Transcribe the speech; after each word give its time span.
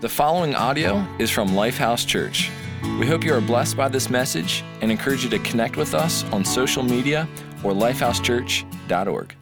The 0.00 0.08
following 0.08 0.54
audio 0.54 1.06
is 1.18 1.30
from 1.30 1.50
Lifehouse 1.50 2.06
Church. 2.06 2.50
We 2.98 3.06
hope 3.06 3.22
you 3.22 3.34
are 3.34 3.40
blessed 3.42 3.76
by 3.76 3.88
this 3.88 4.08
message 4.08 4.64
and 4.80 4.90
encourage 4.90 5.24
you 5.24 5.28
to 5.28 5.38
connect 5.40 5.76
with 5.76 5.92
us 5.92 6.24
on 6.32 6.42
social 6.42 6.82
media 6.82 7.28
or 7.62 7.72
lifehousechurch.org. 7.72 9.34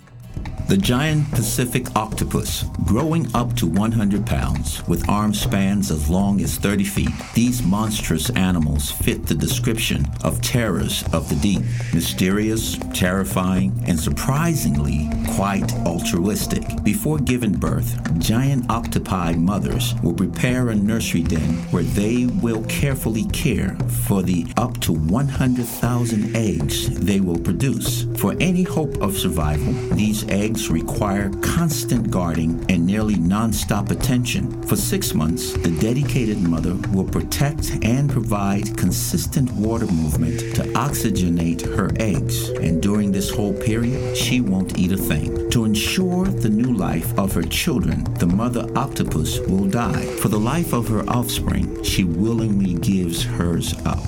The 0.69 0.77
giant 0.77 1.31
Pacific 1.31 1.97
octopus, 1.97 2.65
growing 2.85 3.35
up 3.35 3.57
to 3.57 3.67
100 3.67 4.27
pounds 4.27 4.87
with 4.87 5.09
arm 5.09 5.33
spans 5.33 5.91
as 5.91 6.11
long 6.11 6.43
as 6.43 6.59
30 6.59 6.85
feet, 6.85 7.09
these 7.33 7.63
monstrous 7.63 8.29
animals 8.29 8.91
fit 8.91 9.25
the 9.25 9.35
description 9.35 10.05
of 10.25 10.43
terrors 10.43 11.05
of 11.15 11.31
the 11.31 11.37
deep. 11.37 11.63
Mysterious, 11.95 12.77
terrifying, 12.93 13.83
and 13.87 13.99
surprisingly 13.99 15.09
quite 15.37 15.73
altruistic. 15.87 16.85
Before 16.85 17.17
giving 17.17 17.53
birth, 17.53 17.99
giant 18.19 18.71
octopi 18.71 19.33
mothers 19.33 19.95
will 20.03 20.13
prepare 20.13 20.69
a 20.69 20.75
nursery 20.75 21.23
den 21.23 21.55
where 21.71 21.83
they 21.83 22.27
will 22.27 22.63
carefully 22.65 23.25
care 23.33 23.75
for 24.07 24.21
the 24.21 24.47
up 24.59 24.79
to 24.81 24.93
100,000 24.93 26.37
eggs 26.37 26.91
they 27.01 27.21
will 27.21 27.39
produce. 27.39 28.05
For 28.19 28.37
any 28.39 28.65
hope 28.65 29.01
of 29.01 29.17
survival, 29.17 29.73
these 29.95 30.29
eggs 30.29 30.58
require 30.67 31.31
constant 31.41 32.11
guarding 32.11 32.65
and 32.69 32.85
nearly 32.85 33.15
nonstop 33.15 33.91
attention. 33.91 34.61
For 34.65 34.77
six 34.77 35.15
months, 35.15 35.53
the 35.53 35.71
dedicated 35.81 36.39
mother 36.39 36.75
will 36.93 37.05
protect 37.05 37.79
and 37.85 38.11
provide 38.11 38.77
consistent 38.77 39.51
water 39.53 39.87
movement 39.87 40.41
to 40.57 40.63
oxygenate 40.75 41.63
her 41.77 41.91
eggs. 42.01 42.49
And 42.49 42.83
during 42.83 43.13
this 43.13 43.31
whole 43.31 43.55
period, 43.55 44.17
she 44.17 44.41
won't 44.41 44.79
eat 44.79 44.93
a 44.93 44.97
thing. 44.97 45.49
To 45.51 45.65
ensure 45.65 46.27
the 46.27 46.51
new 46.51 46.75
life 46.75 47.17
of 47.19 47.33
her 47.35 47.43
children, 47.43 48.03
the 48.15 48.27
mother 48.27 48.67
octopus 48.77 49.39
will 49.41 49.67
die. 49.67 50.07
For 50.17 50.29
the 50.29 50.41
life 50.41 50.73
of 50.73 50.89
her 50.89 51.09
offspring, 51.09 51.83
she 51.85 52.05
willingly 52.05 52.75
gives 52.75 53.23
hers 53.23 53.75
up. 53.87 54.03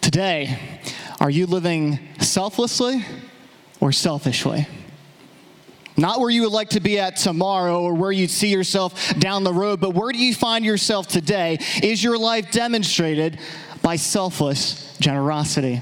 Today, 0.00 0.58
are 1.20 1.30
you 1.30 1.46
living 1.46 2.00
selflessly 2.18 3.04
or 3.80 3.92
selfishly? 3.92 4.66
Not 6.02 6.18
where 6.18 6.30
you 6.30 6.42
would 6.42 6.50
like 6.50 6.70
to 6.70 6.80
be 6.80 6.98
at 6.98 7.14
tomorrow 7.14 7.80
or 7.80 7.94
where 7.94 8.10
you'd 8.10 8.28
see 8.28 8.48
yourself 8.48 9.14
down 9.20 9.44
the 9.44 9.52
road, 9.52 9.80
but 9.80 9.94
where 9.94 10.10
do 10.10 10.18
you 10.18 10.34
find 10.34 10.64
yourself 10.64 11.06
today? 11.06 11.60
Is 11.80 12.02
your 12.02 12.18
life 12.18 12.50
demonstrated 12.50 13.38
by 13.82 13.94
selfless 13.94 14.98
generosity? 14.98 15.80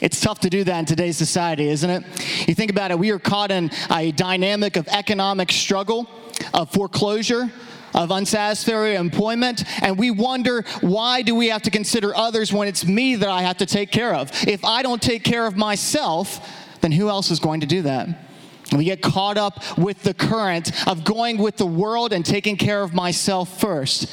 It's 0.00 0.20
tough 0.20 0.40
to 0.40 0.50
do 0.50 0.64
that 0.64 0.76
in 0.80 0.86
today's 0.86 1.16
society, 1.16 1.68
isn't 1.68 1.88
it? 1.88 2.02
You 2.48 2.54
think 2.56 2.72
about 2.72 2.90
it, 2.90 2.98
we 2.98 3.12
are 3.12 3.20
caught 3.20 3.52
in 3.52 3.70
a 3.92 4.10
dynamic 4.10 4.74
of 4.74 4.88
economic 4.88 5.52
struggle, 5.52 6.10
of 6.52 6.72
foreclosure, 6.72 7.48
of 7.94 8.10
unsatisfactory 8.10 8.96
employment, 8.96 9.62
and 9.84 9.96
we 9.96 10.10
wonder 10.10 10.64
why 10.80 11.22
do 11.22 11.32
we 11.32 11.46
have 11.50 11.62
to 11.62 11.70
consider 11.70 12.12
others 12.16 12.52
when 12.52 12.66
it's 12.66 12.84
me 12.84 13.14
that 13.14 13.28
I 13.28 13.42
have 13.42 13.58
to 13.58 13.66
take 13.66 13.92
care 13.92 14.16
of? 14.16 14.32
If 14.48 14.64
I 14.64 14.82
don't 14.82 15.00
take 15.00 15.22
care 15.22 15.46
of 15.46 15.56
myself, 15.56 16.44
then 16.80 16.90
who 16.90 17.08
else 17.08 17.30
is 17.30 17.38
going 17.38 17.60
to 17.60 17.68
do 17.68 17.82
that? 17.82 18.23
We 18.72 18.84
get 18.84 19.02
caught 19.02 19.36
up 19.36 19.62
with 19.78 20.02
the 20.02 20.14
current 20.14 20.72
of 20.88 21.04
going 21.04 21.38
with 21.38 21.56
the 21.56 21.66
world 21.66 22.12
and 22.12 22.24
taking 22.24 22.56
care 22.56 22.82
of 22.82 22.94
myself 22.94 23.60
first. 23.60 24.12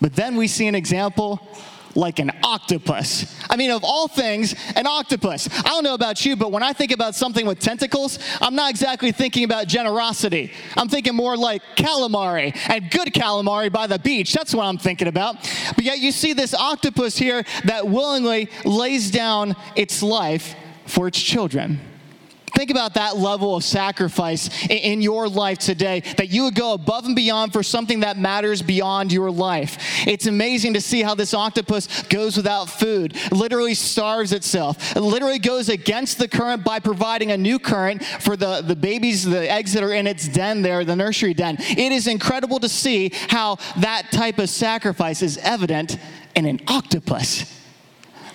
But 0.00 0.14
then 0.16 0.36
we 0.36 0.48
see 0.48 0.66
an 0.66 0.74
example 0.74 1.46
like 1.94 2.18
an 2.18 2.30
octopus. 2.44 3.36
I 3.48 3.56
mean, 3.56 3.70
of 3.70 3.84
all 3.84 4.08
things, 4.08 4.54
an 4.76 4.86
octopus. 4.86 5.48
I 5.58 5.62
don't 5.70 5.84
know 5.84 5.94
about 5.94 6.24
you, 6.24 6.36
but 6.36 6.52
when 6.52 6.62
I 6.62 6.72
think 6.72 6.92
about 6.92 7.14
something 7.14 7.46
with 7.46 7.58
tentacles, 7.58 8.18
I'm 8.40 8.54
not 8.54 8.70
exactly 8.70 9.12
thinking 9.12 9.44
about 9.44 9.66
generosity. 9.66 10.52
I'm 10.76 10.88
thinking 10.88 11.14
more 11.14 11.36
like 11.36 11.62
calamari 11.76 12.56
and 12.68 12.90
good 12.90 13.08
calamari 13.08 13.72
by 13.72 13.86
the 13.86 13.98
beach. 13.98 14.32
That's 14.32 14.54
what 14.54 14.64
I'm 14.64 14.78
thinking 14.78 15.08
about. 15.08 15.36
But 15.74 15.84
yet 15.84 15.98
you 15.98 16.12
see 16.12 16.32
this 16.32 16.54
octopus 16.54 17.16
here 17.16 17.44
that 17.64 17.88
willingly 17.88 18.50
lays 18.64 19.10
down 19.10 19.56
its 19.74 20.02
life 20.02 20.54
for 20.86 21.08
its 21.08 21.20
children. 21.20 21.80
Think 22.60 22.70
about 22.70 22.92
that 22.92 23.16
level 23.16 23.56
of 23.56 23.64
sacrifice 23.64 24.50
in 24.68 25.00
your 25.00 25.30
life 25.30 25.56
today, 25.56 26.00
that 26.18 26.28
you 26.28 26.44
would 26.44 26.54
go 26.54 26.74
above 26.74 27.06
and 27.06 27.16
beyond 27.16 27.54
for 27.54 27.62
something 27.62 28.00
that 28.00 28.18
matters 28.18 28.60
beyond 28.60 29.14
your 29.14 29.30
life. 29.30 29.78
It's 30.06 30.26
amazing 30.26 30.74
to 30.74 30.82
see 30.82 31.00
how 31.00 31.14
this 31.14 31.32
octopus 31.32 32.02
goes 32.02 32.36
without 32.36 32.68
food, 32.68 33.16
literally 33.32 33.72
starves 33.72 34.34
itself, 34.34 34.94
it 34.94 35.00
literally 35.00 35.38
goes 35.38 35.70
against 35.70 36.18
the 36.18 36.28
current 36.28 36.62
by 36.62 36.80
providing 36.80 37.30
a 37.30 37.38
new 37.38 37.58
current 37.58 38.04
for 38.04 38.36
the, 38.36 38.60
the 38.60 38.76
babies, 38.76 39.24
the 39.24 39.50
eggs 39.50 39.72
that 39.72 39.82
are 39.82 39.94
in 39.94 40.06
its 40.06 40.28
den 40.28 40.60
there, 40.60 40.84
the 40.84 40.94
nursery 40.94 41.32
den. 41.32 41.56
It 41.60 41.92
is 41.92 42.06
incredible 42.06 42.60
to 42.60 42.68
see 42.68 43.10
how 43.28 43.56
that 43.78 44.12
type 44.12 44.38
of 44.38 44.50
sacrifice 44.50 45.22
is 45.22 45.38
evident 45.38 45.96
in 46.36 46.44
an 46.44 46.60
octopus. 46.68 47.59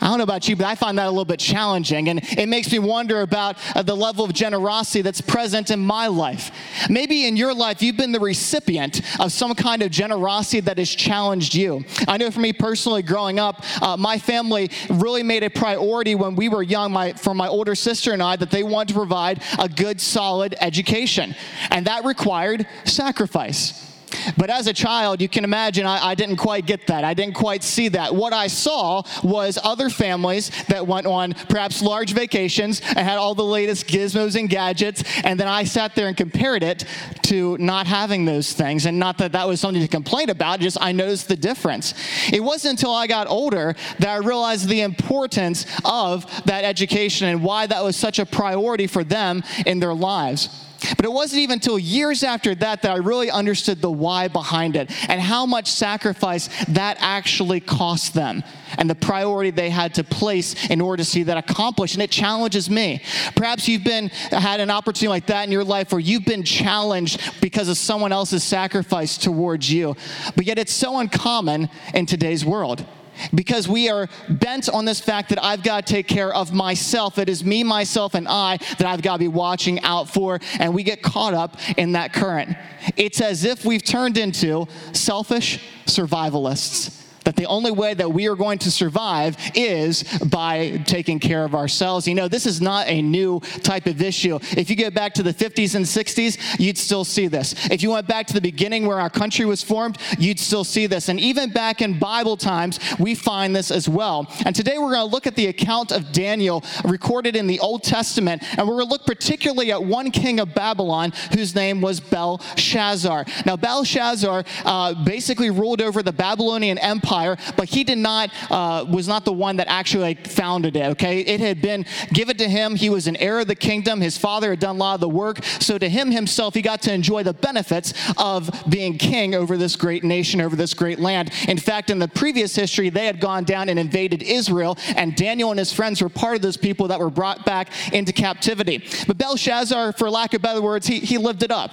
I 0.01 0.07
don't 0.07 0.17
know 0.17 0.23
about 0.23 0.47
you, 0.47 0.55
but 0.55 0.65
I 0.65 0.75
find 0.75 0.97
that 0.97 1.07
a 1.07 1.09
little 1.09 1.25
bit 1.25 1.39
challenging. 1.39 2.09
And 2.09 2.21
it 2.37 2.47
makes 2.47 2.71
me 2.71 2.79
wonder 2.79 3.21
about 3.21 3.57
uh, 3.75 3.81
the 3.81 3.95
level 3.95 4.25
of 4.25 4.33
generosity 4.33 5.01
that's 5.01 5.21
present 5.21 5.71
in 5.71 5.79
my 5.79 6.07
life. 6.07 6.51
Maybe 6.89 7.27
in 7.27 7.35
your 7.37 7.53
life, 7.53 7.81
you've 7.81 7.97
been 7.97 8.11
the 8.11 8.19
recipient 8.19 9.01
of 9.19 9.31
some 9.31 9.55
kind 9.55 9.81
of 9.81 9.91
generosity 9.91 10.59
that 10.61 10.77
has 10.77 10.89
challenged 10.89 11.55
you. 11.55 11.85
I 12.07 12.17
know 12.17 12.31
for 12.31 12.39
me 12.39 12.53
personally, 12.53 13.01
growing 13.01 13.39
up, 13.39 13.63
uh, 13.81 13.97
my 13.97 14.17
family 14.17 14.71
really 14.89 15.23
made 15.23 15.43
a 15.43 15.49
priority 15.49 16.15
when 16.15 16.35
we 16.35 16.49
were 16.49 16.63
young, 16.63 16.91
my, 16.91 17.13
for 17.13 17.33
my 17.33 17.47
older 17.47 17.75
sister 17.75 18.11
and 18.11 18.21
I, 18.21 18.35
that 18.35 18.51
they 18.51 18.63
wanted 18.63 18.89
to 18.89 18.93
provide 18.95 19.41
a 19.59 19.69
good, 19.69 20.01
solid 20.01 20.55
education. 20.59 21.35
And 21.71 21.87
that 21.87 22.05
required 22.05 22.67
sacrifice. 22.83 23.94
But 24.37 24.49
as 24.49 24.67
a 24.67 24.73
child, 24.73 25.21
you 25.21 25.29
can 25.29 25.43
imagine 25.43 25.85
I, 25.85 26.07
I, 26.07 26.15
didn't 26.15 26.37
quite 26.37 26.65
get 26.65 26.87
that. 26.87 27.03
I 27.03 27.13
didn't 27.13 27.35
quite 27.35 27.63
see 27.63 27.89
that. 27.89 28.13
What 28.13 28.33
I 28.33 28.47
saw 28.47 29.03
was 29.23 29.57
other 29.63 29.89
families 29.89 30.51
that 30.67 30.85
went 30.85 31.07
on 31.07 31.33
perhaps 31.33 31.81
large 31.81 32.13
vacations 32.13 32.81
and 32.81 32.99
had 32.99 33.17
all 33.17 33.35
the 33.35 33.43
latest 33.43 33.87
gizmos 33.87 34.39
and 34.39 34.49
gadgets, 34.49 35.03
and 35.23 35.39
then 35.39 35.47
I 35.47 35.63
sat 35.63 35.95
there 35.95 36.07
and 36.07 36.17
compared 36.17 36.63
it 36.63 36.85
to 37.23 37.57
not 37.57 37.87
having 37.87 38.25
those 38.25 38.53
things. 38.53 38.85
And 38.85 38.99
not 38.99 39.17
that 39.17 39.31
that 39.33 39.47
was 39.47 39.59
something 39.59 39.81
to 39.81 39.87
complain 39.87 40.29
about, 40.29 40.59
just 40.59 40.77
I 40.79 40.91
noticed 40.91 41.27
the 41.27 41.35
difference. 41.35 41.93
It 42.31 42.43
wasn't 42.43 42.79
until 42.79 42.91
I 42.91 43.07
got 43.07 43.27
older 43.27 43.75
that 43.99 44.09
I 44.09 44.17
realized 44.17 44.67
the 44.67 44.81
importance 44.81 45.65
of 45.83 46.25
that 46.45 46.63
education 46.63 47.27
and 47.27 47.43
why 47.43 47.67
that 47.67 47.83
was 47.83 47.95
such 47.95 48.19
a 48.19 48.25
priority 48.25 48.87
for 48.87 49.03
them 49.03 49.43
in 49.65 49.79
their 49.79 49.93
lives. 49.93 50.64
But 50.95 51.05
it 51.05 51.11
wasn't 51.11 51.41
even 51.41 51.55
until 51.55 51.79
years 51.79 52.23
after 52.23 52.53
that 52.55 52.81
that 52.81 52.91
I 52.91 52.97
really 52.97 53.31
understood 53.31 53.81
the 53.81 53.91
why 53.91 54.27
behind 54.27 54.75
it 54.75 54.91
and 55.09 55.21
how 55.21 55.45
much 55.45 55.71
sacrifice 55.71 56.49
that 56.67 56.97
actually 56.99 57.59
cost 57.59 58.13
them 58.13 58.43
and 58.77 58.89
the 58.89 58.95
priority 58.95 59.51
they 59.51 59.69
had 59.69 59.93
to 59.95 60.03
place 60.03 60.69
in 60.69 60.81
order 60.81 61.01
to 61.01 61.05
see 61.09 61.23
that 61.23 61.37
accomplished. 61.37 61.95
And 61.95 62.03
it 62.03 62.11
challenges 62.11 62.69
me. 62.69 63.01
Perhaps 63.35 63.67
you've 63.67 63.83
been 63.83 64.09
had 64.31 64.59
an 64.59 64.69
opportunity 64.69 65.09
like 65.09 65.27
that 65.27 65.45
in 65.45 65.51
your 65.51 65.63
life 65.63 65.91
where 65.91 65.99
you've 65.99 66.25
been 66.25 66.43
challenged 66.43 67.41
because 67.41 67.69
of 67.69 67.77
someone 67.77 68.11
else's 68.11 68.43
sacrifice 68.43 69.17
towards 69.17 69.71
you. 69.71 69.95
But 70.35 70.45
yet 70.45 70.59
it's 70.59 70.73
so 70.73 70.99
uncommon 70.99 71.69
in 71.93 72.05
today's 72.05 72.45
world 72.45 72.85
because 73.33 73.67
we 73.67 73.89
are 73.89 74.07
bent 74.29 74.69
on 74.69 74.85
this 74.85 74.99
fact 74.99 75.29
that 75.29 75.43
I've 75.43 75.63
got 75.63 75.85
to 75.85 75.93
take 75.93 76.07
care 76.07 76.33
of 76.33 76.53
myself. 76.53 77.17
It 77.17 77.29
is 77.29 77.43
me, 77.43 77.63
myself, 77.63 78.15
and 78.15 78.27
I 78.27 78.57
that 78.77 78.85
I've 78.85 79.01
got 79.01 79.13
to 79.13 79.19
be 79.19 79.27
watching 79.27 79.81
out 79.81 80.09
for, 80.09 80.39
and 80.59 80.73
we 80.73 80.83
get 80.83 81.01
caught 81.01 81.33
up 81.33 81.57
in 81.77 81.93
that 81.93 82.13
current. 82.13 82.55
It's 82.97 83.21
as 83.21 83.43
if 83.43 83.65
we've 83.65 83.83
turned 83.83 84.17
into 84.17 84.67
selfish 84.93 85.61
survivalists 85.85 87.04
that 87.25 87.35
the 87.35 87.45
only 87.47 87.71
way 87.71 87.93
that 87.93 88.11
we 88.11 88.27
are 88.27 88.35
going 88.35 88.59
to 88.59 88.71
survive 88.71 89.35
is 89.53 90.03
by 90.29 90.81
taking 90.85 91.19
care 91.19 91.43
of 91.43 91.53
ourselves. 91.53 92.07
You 92.07 92.15
know, 92.15 92.27
this 92.27 92.45
is 92.45 92.61
not 92.61 92.87
a 92.87 93.01
new 93.01 93.39
type 93.63 93.87
of 93.87 94.01
issue. 94.01 94.39
If 94.55 94.69
you 94.69 94.75
go 94.75 94.89
back 94.89 95.13
to 95.15 95.23
the 95.23 95.33
50s 95.33 95.75
and 95.75 95.85
60s, 95.85 96.59
you'd 96.59 96.77
still 96.77 97.03
see 97.03 97.27
this. 97.27 97.69
If 97.69 97.83
you 97.83 97.91
went 97.91 98.07
back 98.07 98.27
to 98.27 98.33
the 98.33 98.41
beginning 98.41 98.85
where 98.85 98.99
our 98.99 99.09
country 99.09 99.45
was 99.45 99.63
formed, 99.63 99.97
you'd 100.17 100.39
still 100.39 100.63
see 100.63 100.85
this. 100.85 101.09
And 101.09 101.19
even 101.19 101.51
back 101.51 101.81
in 101.81 101.99
Bible 101.99 102.37
times, 102.37 102.79
we 102.99 103.15
find 103.15 103.55
this 103.55 103.71
as 103.71 103.89
well. 103.89 104.31
And 104.45 104.55
today 104.55 104.77
we're 104.77 104.93
going 104.93 105.07
to 105.07 105.11
look 105.11 105.27
at 105.27 105.35
the 105.35 105.47
account 105.47 105.91
of 105.91 106.11
Daniel 106.11 106.63
recorded 106.83 107.35
in 107.35 107.47
the 107.47 107.59
Old 107.59 107.83
Testament, 107.83 108.43
and 108.57 108.67
we're 108.67 108.75
going 108.75 108.87
to 108.87 108.91
look 108.91 109.05
particularly 109.05 109.71
at 109.71 109.83
one 109.83 110.11
king 110.11 110.39
of 110.39 110.53
Babylon 110.53 111.11
whose 111.33 111.55
name 111.55 111.81
was 111.81 111.99
Belshazzar. 111.99 113.25
Now, 113.45 113.57
Belshazzar 113.57 114.43
uh, 114.63 115.03
basically 115.03 115.49
ruled 115.49 115.81
over 115.81 116.03
the 116.03 116.13
Babylonian 116.13 116.77
Empire 116.77 117.14
empire, 117.15 117.37
but 117.55 117.69
he 117.69 117.83
did 117.83 117.97
not, 117.97 118.29
uh, 118.49 118.85
was 118.89 119.07
not 119.07 119.25
the 119.25 119.33
one 119.33 119.57
that 119.57 119.67
actually 119.67 120.15
founded 120.15 120.75
it, 120.75 120.85
okay? 120.91 121.19
It 121.21 121.39
had 121.39 121.61
been 121.61 121.85
given 122.13 122.37
to 122.37 122.47
him. 122.47 122.75
He 122.75 122.89
was 122.89 123.07
an 123.07 123.15
heir 123.17 123.39
of 123.39 123.47
the 123.47 123.55
kingdom. 123.55 124.01
His 124.01 124.17
father 124.17 124.49
had 124.51 124.59
done 124.59 124.75
a 124.75 124.79
lot 124.79 124.95
of 124.95 125.01
the 125.01 125.09
work. 125.09 125.43
So 125.59 125.77
to 125.77 125.89
him 125.89 126.11
himself, 126.11 126.53
he 126.53 126.61
got 126.61 126.81
to 126.83 126.93
enjoy 126.93 127.23
the 127.23 127.33
benefits 127.33 127.93
of 128.17 128.49
being 128.69 128.97
king 128.97 129.35
over 129.35 129.57
this 129.57 129.75
great 129.75 130.03
nation, 130.03 130.41
over 130.41 130.55
this 130.55 130.73
great 130.73 130.99
land. 130.99 131.31
In 131.47 131.57
fact, 131.57 131.89
in 131.89 131.99
the 131.99 132.07
previous 132.07 132.55
history, 132.55 132.89
they 132.89 133.05
had 133.05 133.19
gone 133.19 133.43
down 133.43 133.69
and 133.69 133.79
invaded 133.79 134.21
Israel, 134.23 134.77
and 134.95 135.15
Daniel 135.15 135.51
and 135.51 135.59
his 135.59 135.71
friends 135.71 136.01
were 136.01 136.09
part 136.09 136.35
of 136.35 136.41
those 136.41 136.57
people 136.57 136.87
that 136.89 136.99
were 136.99 137.09
brought 137.09 137.45
back 137.45 137.69
into 137.93 138.11
captivity. 138.11 138.83
But 139.07 139.17
Belshazzar, 139.17 139.93
for 139.93 140.09
lack 140.09 140.33
of 140.33 140.41
better 140.41 140.61
words, 140.61 140.87
he, 140.87 140.99
he 140.99 141.17
lived 141.17 141.43
it 141.43 141.51
up. 141.51 141.71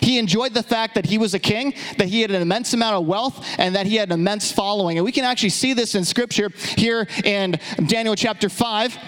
He 0.00 0.18
enjoyed 0.18 0.54
the 0.54 0.62
fact 0.62 0.94
that 0.94 1.06
he 1.06 1.18
was 1.18 1.34
a 1.34 1.38
king, 1.38 1.74
that 1.98 2.08
he 2.08 2.22
had 2.22 2.30
an 2.30 2.42
immense 2.42 2.72
amount 2.72 2.96
of 2.96 3.06
wealth, 3.06 3.44
and 3.58 3.74
that 3.74 3.86
he 3.86 3.96
had 3.96 4.08
an 4.08 4.20
immense 4.20 4.52
following. 4.52 4.98
And 4.98 5.04
we 5.04 5.12
can 5.12 5.24
actually 5.24 5.50
see 5.50 5.72
this 5.72 5.94
in 5.94 6.04
scripture 6.04 6.50
here 6.76 7.06
in 7.24 7.58
Daniel 7.86 8.14
chapter 8.14 8.48
5 8.48 8.98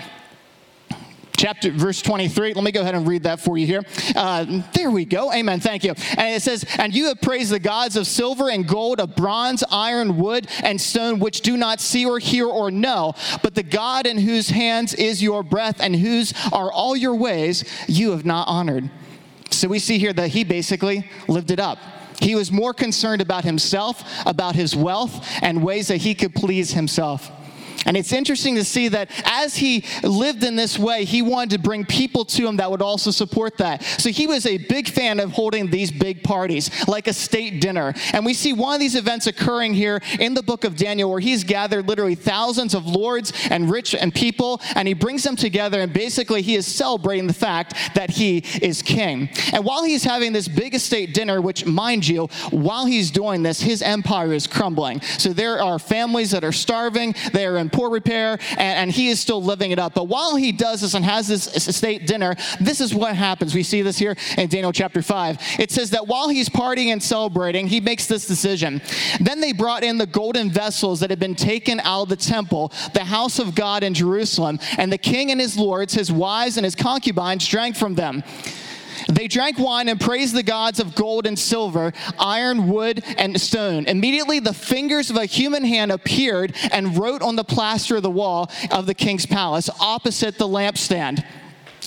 chapter 1.37 1.71
verse 1.71 2.01
23 2.01 2.55
let 2.55 2.65
me 2.65 2.71
go 2.71 2.81
ahead 2.81 2.95
and 2.95 3.07
read 3.07 3.25
that 3.25 3.41
for 3.41 3.59
you 3.59 3.67
here. 3.67 3.83
Uh, 4.15 4.63
there 4.73 4.91
we 4.91 5.05
go. 5.05 5.33
Amen. 5.33 5.61
Thank 5.61 5.85
you. 5.85 5.91
And 6.17 6.35
it 6.35 6.43
says 6.43 6.65
and 6.79 6.95
you 6.95 7.07
have 7.07 7.21
praised 7.21 7.51
the 7.51 7.59
gods 7.59 7.97
of 7.97 8.07
silver 8.07 8.51
and 8.51 8.67
gold 8.67 9.01
of 9.01 9.17
bronze 9.17 9.65
iron 9.71 10.17
wood 10.17 10.49
and 10.63 10.81
stone 10.81 11.19
which 11.19 11.41
do 11.41 11.57
not 11.57 11.81
see 11.81 12.07
or 12.07 12.19
hear 12.19 12.47
or 12.47 12.71
know. 12.71 13.15
But 13.43 13.55
the 13.55 13.63
god 13.63 14.07
in 14.07 14.19
whose 14.19 14.49
hands 14.49 14.95
is 14.95 15.23
your 15.23 15.43
breath 15.43 15.81
and 15.81 15.97
whose 15.97 16.33
are 16.53 16.71
all 16.71 16.97
your 16.97 17.15
ways 17.15 17.65
you 17.89 18.13
have 18.13 18.25
not 18.25 18.49
honored 18.49 18.91
so 19.55 19.69
we 19.69 19.79
see 19.79 19.99
here 19.99 20.13
that 20.13 20.29
he 20.29 20.45
basically 20.45 21.09
lived 21.29 21.51
it 21.51 21.61
up. 21.61 21.79
He 22.21 22.35
was 22.35 22.53
more 22.53 22.73
concerned 22.73 23.21
about 23.21 23.45
himself 23.45 24.03
about 24.27 24.55
his 24.55 24.75
wealth 24.77 25.27
and 25.43 25.63
ways 25.63 25.89
that 25.89 25.99
he 25.99 26.15
could 26.15 26.35
please 26.35 26.73
himself 26.73 27.31
and 27.85 27.97
it's 27.97 28.13
interesting 28.13 28.55
to 28.57 28.65
see 28.65 28.89
that 28.89 29.11
as 29.25 29.57
he 29.57 29.85
lived 30.03 30.45
in 30.45 30.57
this 30.57 30.79
way, 30.79 31.05
he 31.05 31.23
wanted 31.23 31.51
to 31.51 31.59
bring 31.59 31.85
people 31.85 32.25
to 32.25 32.47
him 32.47 32.57
that 32.57 32.71
would 32.71 32.83
also 32.83 33.11
support 33.11 33.59
that. 33.59 33.83
So 33.83 34.11
he 34.11 34.27
was 34.27 34.47
a 34.47 34.59
big 34.59 34.89
fan 34.89 35.21
of 35.21 35.33
holding 35.33 35.71
these 35.71 35.91
big 35.91 36.23
parties, 36.23 36.71
like 36.89 37.07
a 37.07 37.13
state 37.13 37.61
dinner. 37.61 37.95
And 38.13 38.25
we 38.25 38.35
see 38.35 38.53
one 38.53 38.75
of 38.75 38.81
these 38.81 38.95
events 38.95 39.27
occurring 39.27 39.75
here 39.75 40.01
in 40.19 40.35
the 40.35 40.43
book 40.43 40.65
of 40.65 40.77
Daniel, 40.77 41.11
where 41.11 41.21
he's 41.21 41.45
gathered 41.45 41.89
literally 41.89 42.15
thousands 42.15 42.75
of 42.75 42.87
lords 42.87 43.33
and 43.51 43.71
rich 43.71 43.95
and 43.95 44.15
people, 44.15 44.61
and 44.75 44.89
he 44.89 44.95
brings 44.95 45.23
them 45.23 45.37
together, 45.37 45.81
and 45.81 45.93
basically 45.93 46.43
he 46.43 46.55
is 46.55 46.67
celebrating 46.67 47.27
the 47.27 47.35
fact 47.35 47.75
that 47.95 48.11
he 48.11 48.39
is 48.63 48.83
king. 48.83 49.29
And 49.53 49.65
while 49.65 49.85
he's 49.85 50.05
having 50.05 50.33
this 50.33 50.49
big 50.49 50.75
estate 50.75 51.15
dinner, 51.15 51.41
which, 51.41 51.67
mind 51.67 52.07
you, 52.07 52.27
while 52.51 52.87
he's 52.87 53.11
doing 53.11 53.43
this, 53.43 53.61
his 53.61 53.83
empire 53.83 54.33
is 54.33 54.47
crumbling. 54.47 55.01
So 55.03 55.33
there 55.33 55.61
are 55.63 55.79
families 55.79 56.31
that 56.31 56.45
are 56.45 56.53
starving, 56.53 57.15
they 57.33 57.47
are 57.47 57.59
in 57.59 57.71
poor 57.75 57.91
repair, 57.91 58.39
and, 58.51 58.61
and 58.61 58.91
he 58.91 59.09
is 59.09 59.21
still 59.21 59.43
living 59.43 59.71
it 59.71 59.79
up. 59.79 59.95
But 59.95 60.05
while 60.05 60.37
he 60.37 60.53
does 60.53 60.81
this 60.81 60.95
and 60.95 61.05
has 61.05 61.29
this 61.29 61.69
estate 61.69 62.07
dinner, 62.07 62.37
this 62.61 62.81
is 62.81 62.95
what 62.95 63.17
happens. 63.17 63.55
We 63.55 63.63
see 63.63 63.83
this 63.83 63.99
here 63.99 64.17
in 64.39 64.49
Daniel 64.49 64.73
chapter 64.73 65.03
5. 65.03 65.39
It 65.59 65.71
says 65.71 65.91
that 65.91 66.07
while 66.07 66.29
he's 66.29 66.49
partying 66.49 66.89
and 66.89 67.03
celebrating, 67.03 67.67
he 67.67 67.81
makes 67.81 68.07
this 68.07 68.27
decision. 68.27 68.81
Then 69.21 69.41
they 69.41 69.53
brought 69.53 69.85
in 69.85 69.99
the 69.99 70.07
golden 70.07 70.51
vessels 70.51 71.01
that 71.01 71.11
had 71.11 71.19
been 71.19 71.35
taken 71.35 71.81
out 71.81 72.05
of 72.05 72.09
the 72.09 72.17
temple, 72.17 72.73
the 72.93 73.05
house 73.05 73.39
of 73.39 73.55
God 73.55 73.83
in 73.83 73.95
Jerusalem, 73.95 74.59
and 74.79 74.93
the 74.93 74.99
king 74.99 75.31
and 75.31 75.41
his 75.41 75.57
lords, 75.57 75.95
his 75.95 76.13
wives, 76.13 76.57
and 76.57 76.65
his 76.65 76.75
concubines 76.75 77.47
drank 77.47 77.77
from 77.77 77.95
them. 77.95 78.23
They 79.11 79.29
drank 79.29 79.59
wine 79.59 79.89
and 79.89 80.01
praised 80.01 80.35
the 80.35 80.43
gods 80.43 80.81
of 80.81 80.95
gold 80.95 81.27
and 81.27 81.39
silver, 81.39 81.93
iron, 82.19 82.69
wood, 82.69 83.03
and 83.19 83.41
stone. 83.41 83.87
Immediately, 83.87 84.41
the 84.41 84.55
fingers 84.55 85.11
of 85.11 85.17
a 85.17 85.27
human 85.27 85.65
hand 85.65 85.93
appeared 85.93 86.55
and 86.73 86.97
wrote 86.97 87.23
on 87.23 87.37
the 87.37 87.45
plaster 87.45 87.97
of 87.97 88.03
the 88.03 88.11
wall 88.11 88.51
of 88.71 88.87
the 88.87 88.95
king's 88.95 89.27
palace 89.27 89.71
opposite 89.81 90.39
the 90.39 90.49
lampstand. 90.49 91.25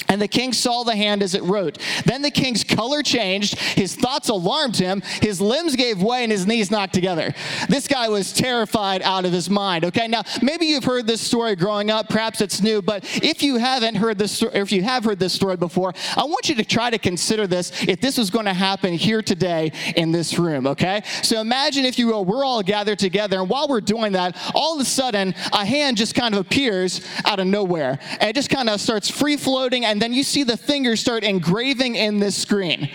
And 0.09 0.21
the 0.21 0.27
king 0.27 0.54
saw 0.54 0.83
the 0.83 0.95
hand 0.95 1.21
as 1.21 1.33
it 1.33 1.44
wrote. 1.44 1.77
Then 2.06 2.21
the 2.21 2.31
king's 2.31 2.63
color 2.63 3.04
changed, 3.04 3.57
his 3.59 3.95
thoughts 3.95 4.30
alarmed 4.30 4.77
him, 4.77 5.01
his 5.21 5.42
limbs 5.42 5.75
gave 5.75 6.01
way, 6.01 6.24
and 6.24 6.31
his 6.31 6.48
knees 6.48 6.71
knocked 6.71 6.94
together. 6.94 7.33
This 7.68 7.88
guy 7.88 8.09
was 8.09 8.31
terrified 8.33 9.01
out 9.01 9.25
of 9.25 9.31
his 9.31 9.50
mind. 9.50 9.86
Okay, 9.86 10.07
now 10.07 10.24
maybe 10.42 10.65
you've 10.65 10.83
heard 10.83 11.07
this 11.07 11.21
story 11.21 11.56
growing 11.56 11.92
up, 11.92 12.09
perhaps 12.09 12.42
it's 12.42 12.62
new, 12.62 12.81
but 12.81 13.04
if 13.24 13.44
you 13.44 13.57
haven't 13.57 13.95
heard 13.95 14.18
this, 14.18 14.42
or 14.42 14.50
if 14.51 14.71
you 14.71 14.83
have 14.83 15.04
heard 15.04 15.19
this 15.19 15.33
story 15.33 15.57
before, 15.57 15.94
I 16.15 16.24
want 16.24 16.50
you 16.50 16.56
to 16.56 16.65
try 16.65 16.89
to 16.89 16.98
consider 16.98 17.48
this 17.48 17.71
if 17.83 18.00
this 18.01 18.18
was 18.18 18.30
going 18.30 18.45
to 18.45 18.53
happen 18.53 18.94
here 18.94 19.21
today 19.21 19.71
in 19.95 20.12
this 20.12 20.39
room, 20.39 20.68
okay? 20.68 21.03
So 21.21 21.42
imagine, 21.42 21.86
if 21.86 22.00
you 22.00 22.07
will, 22.07 22.25
we're 22.25 22.45
all 22.45 22.63
gathered 22.63 23.00
together, 23.00 23.39
and 23.39 23.50
while 23.50 23.68
we're 23.68 23.81
doing 23.81 24.13
that, 24.13 24.38
all 24.56 24.75
of 24.75 24.81
a 24.81 24.86
sudden, 24.86 25.36
a 25.53 25.65
hand 25.65 25.98
just 25.98 26.15
kind 26.15 26.33
of 26.33 26.42
appears 26.42 27.01
out 27.25 27.39
of 27.39 27.48
nowhere, 27.48 28.00
and 28.19 28.30
it 28.30 28.36
just 28.36 28.50
kind 28.50 28.69
of 28.69 28.80
starts 28.80 29.10
free 29.10 29.38
floating 29.38 29.86
and 29.86 29.96
then 30.01 30.13
you 30.13 30.23
see 30.23 30.44
the 30.44 30.57
fingers 30.57 30.99
start 30.99 31.23
engraving 31.23 31.95
in 31.95 32.19
this 32.19 32.35
screen. 32.35 32.89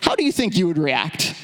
How 0.00 0.14
do 0.14 0.24
you 0.24 0.32
think 0.32 0.56
you 0.56 0.66
would 0.66 0.78
react? 0.78 1.34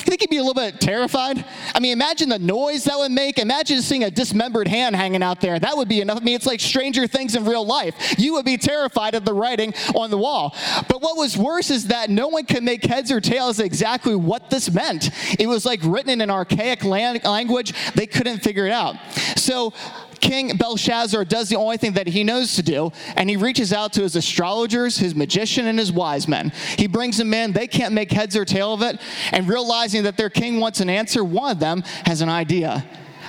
I 0.00 0.02
think 0.02 0.22
you'd 0.22 0.30
be 0.30 0.38
a 0.38 0.42
little 0.42 0.54
bit 0.54 0.80
terrified. 0.80 1.44
I 1.74 1.78
mean, 1.78 1.92
imagine 1.92 2.30
the 2.30 2.38
noise 2.38 2.84
that 2.84 2.96
would 2.96 3.12
make. 3.12 3.38
Imagine 3.38 3.82
seeing 3.82 4.02
a 4.02 4.10
dismembered 4.10 4.66
hand 4.66 4.96
hanging 4.96 5.22
out 5.22 5.40
there. 5.40 5.58
That 5.58 5.76
would 5.76 5.88
be 5.88 6.00
enough. 6.00 6.18
I 6.18 6.20
mean, 6.20 6.34
it's 6.34 6.46
like 6.46 6.58
Stranger 6.58 7.06
Things 7.06 7.36
in 7.36 7.44
real 7.44 7.64
life. 7.64 8.18
You 8.18 8.32
would 8.32 8.44
be 8.44 8.56
terrified 8.56 9.14
of 9.14 9.24
the 9.24 9.34
writing 9.34 9.74
on 9.94 10.10
the 10.10 10.16
wall. 10.18 10.56
But 10.88 11.02
what 11.02 11.16
was 11.16 11.36
worse 11.36 11.70
is 11.70 11.88
that 11.88 12.10
no 12.10 12.28
one 12.28 12.46
could 12.46 12.62
make 12.62 12.82
heads 12.84 13.12
or 13.12 13.20
tails 13.20 13.60
exactly 13.60 14.16
what 14.16 14.50
this 14.50 14.72
meant. 14.72 15.10
It 15.38 15.46
was 15.46 15.66
like 15.66 15.80
written 15.84 16.10
in 16.10 16.22
an 16.22 16.30
archaic 16.30 16.82
language. 16.82 17.74
They 17.94 18.06
couldn't 18.06 18.38
figure 18.38 18.66
it 18.66 18.72
out. 18.72 18.96
So 19.36 19.74
King 20.20 20.56
Belshazzar 20.56 21.24
does 21.24 21.48
the 21.48 21.56
only 21.56 21.76
thing 21.76 21.92
that 21.92 22.06
he 22.06 22.24
knows 22.24 22.54
to 22.56 22.62
do, 22.62 22.92
and 23.16 23.28
he 23.28 23.36
reaches 23.36 23.72
out 23.72 23.92
to 23.94 24.02
his 24.02 24.16
astrologers, 24.16 24.98
his 24.98 25.14
magician, 25.14 25.66
and 25.66 25.78
his 25.78 25.90
wise 25.90 26.28
men. 26.28 26.52
He 26.76 26.86
brings 26.86 27.16
them 27.16 27.32
in. 27.34 27.52
They 27.52 27.66
can't 27.66 27.94
make 27.94 28.12
heads 28.12 28.36
or 28.36 28.44
tail 28.44 28.72
of 28.72 28.82
it. 28.82 29.00
And 29.32 29.48
realizing 29.48 30.04
that 30.04 30.16
their 30.16 30.30
king 30.30 30.60
wants 30.60 30.80
an 30.80 30.90
answer, 30.90 31.24
one 31.24 31.50
of 31.50 31.60
them 31.60 31.82
has 32.04 32.20
an 32.20 32.28
idea. 32.28 32.84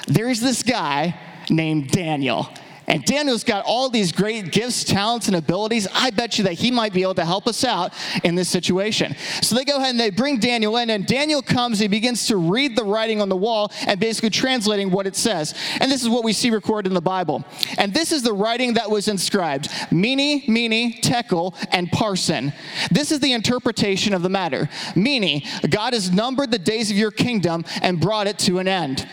There's 0.08 0.40
this 0.40 0.64
guy 0.64 1.20
named 1.50 1.90
Daniel. 1.92 2.50
And 2.92 3.06
Daniel's 3.06 3.46
got 3.46 3.64
all 3.66 3.90
these 3.90 4.12
great 4.12 4.52
gifts, 4.52 4.84
talents, 4.84 5.28
and 5.28 5.38
abilities. 5.38 5.88
I 5.94 6.10
bet 6.10 6.38
you 6.38 6.44
that 6.44 6.56
he 6.56 6.72
might 6.72 6.92
be 6.92 7.04
able 7.04 7.16
to 7.16 7.24
help 7.24 7.48
us 7.48 7.64
out 7.64 7.94
in 8.26 8.36
this 8.36 8.50
situation. 8.50 9.16
So 9.42 9.56
they 9.56 9.64
go 9.64 9.78
ahead 9.78 9.92
and 9.92 10.00
they 10.00 10.10
bring 10.10 10.40
Daniel 10.40 10.76
in, 10.76 10.90
and 10.90 11.06
Daniel 11.06 11.42
comes, 11.42 11.80
he 11.80 11.88
begins 11.88 12.28
to 12.28 12.36
read 12.36 12.76
the 12.76 12.84
writing 12.84 13.22
on 13.22 13.30
the 13.30 13.36
wall 13.38 13.72
and 13.88 13.98
basically 13.98 14.30
translating 14.30 14.92
what 14.92 15.08
it 15.08 15.16
says. 15.16 15.56
And 15.80 15.90
this 15.90 16.04
is 16.04 16.10
what 16.10 16.26
we 16.26 16.34
see 16.34 16.50
recorded 16.50 16.90
in 16.90 16.94
the 16.94 17.00
Bible. 17.00 17.46
And 17.78 17.94
this 17.94 18.12
is 18.12 18.24
the 18.24 18.34
writing 18.34 18.74
that 18.74 18.92
was 18.92 19.08
inscribed 19.08 19.70
Mene, 19.90 20.44
Mene, 20.50 21.00
Tekel, 21.02 21.56
and 21.72 21.90
Parsin. 21.92 22.54
This 22.92 23.14
is 23.14 23.22
the 23.22 23.32
interpretation 23.32 24.14
of 24.14 24.22
the 24.22 24.30
matter. 24.30 24.68
Mene, 24.98 25.44
God 25.70 25.94
has 25.94 26.12
numbered 26.12 26.52
the 26.52 26.60
days 26.60 26.92
of 26.92 26.98
your 26.98 27.12
kingdom 27.12 27.64
and 27.82 28.02
brought 28.02 28.28
it 28.28 28.38
to 28.40 28.60
an 28.60 28.68
end. 28.68 29.08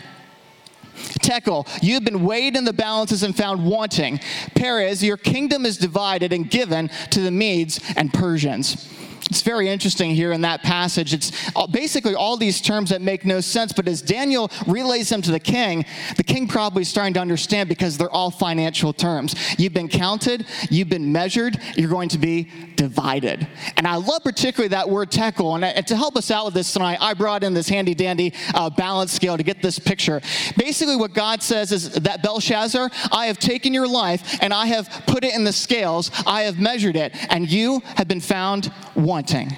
Tekel, 1.21 1.67
you 1.81 1.95
have 1.95 2.05
been 2.05 2.23
weighed 2.23 2.55
in 2.55 2.65
the 2.65 2.73
balances 2.73 3.23
and 3.23 3.35
found 3.35 3.65
wanting. 3.65 4.19
Peres, 4.55 5.03
your 5.03 5.17
kingdom 5.17 5.65
is 5.65 5.77
divided 5.77 6.33
and 6.33 6.49
given 6.49 6.89
to 7.11 7.21
the 7.21 7.31
Medes 7.31 7.79
and 7.95 8.13
Persians. 8.13 8.87
It's 9.29 9.41
very 9.41 9.69
interesting 9.69 10.11
here 10.11 10.31
in 10.31 10.41
that 10.41 10.63
passage. 10.63 11.13
It's 11.13 11.31
basically 11.71 12.15
all 12.15 12.35
these 12.35 12.61
terms 12.61 12.89
that 12.89 13.01
make 13.01 13.25
no 13.25 13.41
sense, 13.41 13.71
but 13.73 13.87
as 13.87 14.01
Daniel 14.01 14.51
relays 14.65 15.09
them 15.09 15.21
to 15.21 15.31
the 15.31 15.39
king, 15.39 15.85
the 16.17 16.23
king 16.23 16.47
probably 16.47 16.81
is 16.81 16.89
starting 16.89 17.13
to 17.13 17.19
understand 17.19 17.69
because 17.69 17.97
they're 17.97 18.09
all 18.09 18.31
financial 18.31 18.91
terms. 18.91 19.35
You've 19.59 19.73
been 19.73 19.87
counted, 19.87 20.47
you've 20.69 20.89
been 20.89 21.11
measured, 21.11 21.59
you're 21.75 21.89
going 21.89 22.09
to 22.09 22.17
be 22.17 22.49
divided. 22.75 23.47
And 23.77 23.85
I 23.85 23.95
love 23.95 24.23
particularly 24.23 24.69
that 24.69 24.89
word 24.89 25.11
tekel. 25.11 25.55
And, 25.55 25.63
and 25.63 25.85
to 25.87 25.95
help 25.95 26.15
us 26.15 26.31
out 26.31 26.45
with 26.45 26.53
this 26.53 26.73
tonight, 26.73 26.97
I 26.99 27.13
brought 27.13 27.43
in 27.43 27.53
this 27.53 27.69
handy 27.69 27.93
dandy 27.93 28.33
uh, 28.53 28.69
balance 28.69 29.11
scale 29.11 29.37
to 29.37 29.43
get 29.43 29.61
this 29.61 29.77
picture. 29.77 30.21
Basically, 30.57 30.95
what 30.95 31.13
God 31.13 31.43
says 31.43 31.71
is 31.71 31.91
that 31.91 32.23
Belshazzar, 32.23 32.89
I 33.11 33.27
have 33.27 33.37
taken 33.37 33.73
your 33.73 33.87
life 33.87 34.39
and 34.41 34.53
I 34.53 34.67
have 34.67 35.03
put 35.07 35.23
it 35.23 35.35
in 35.35 35.43
the 35.43 35.53
scales, 35.53 36.09
I 36.25 36.43
have 36.43 36.59
measured 36.59 36.95
it, 36.95 37.13
and 37.31 37.49
you 37.49 37.81
have 37.95 38.07
been 38.07 38.21
found 38.21 38.71
wanting. 39.19 39.53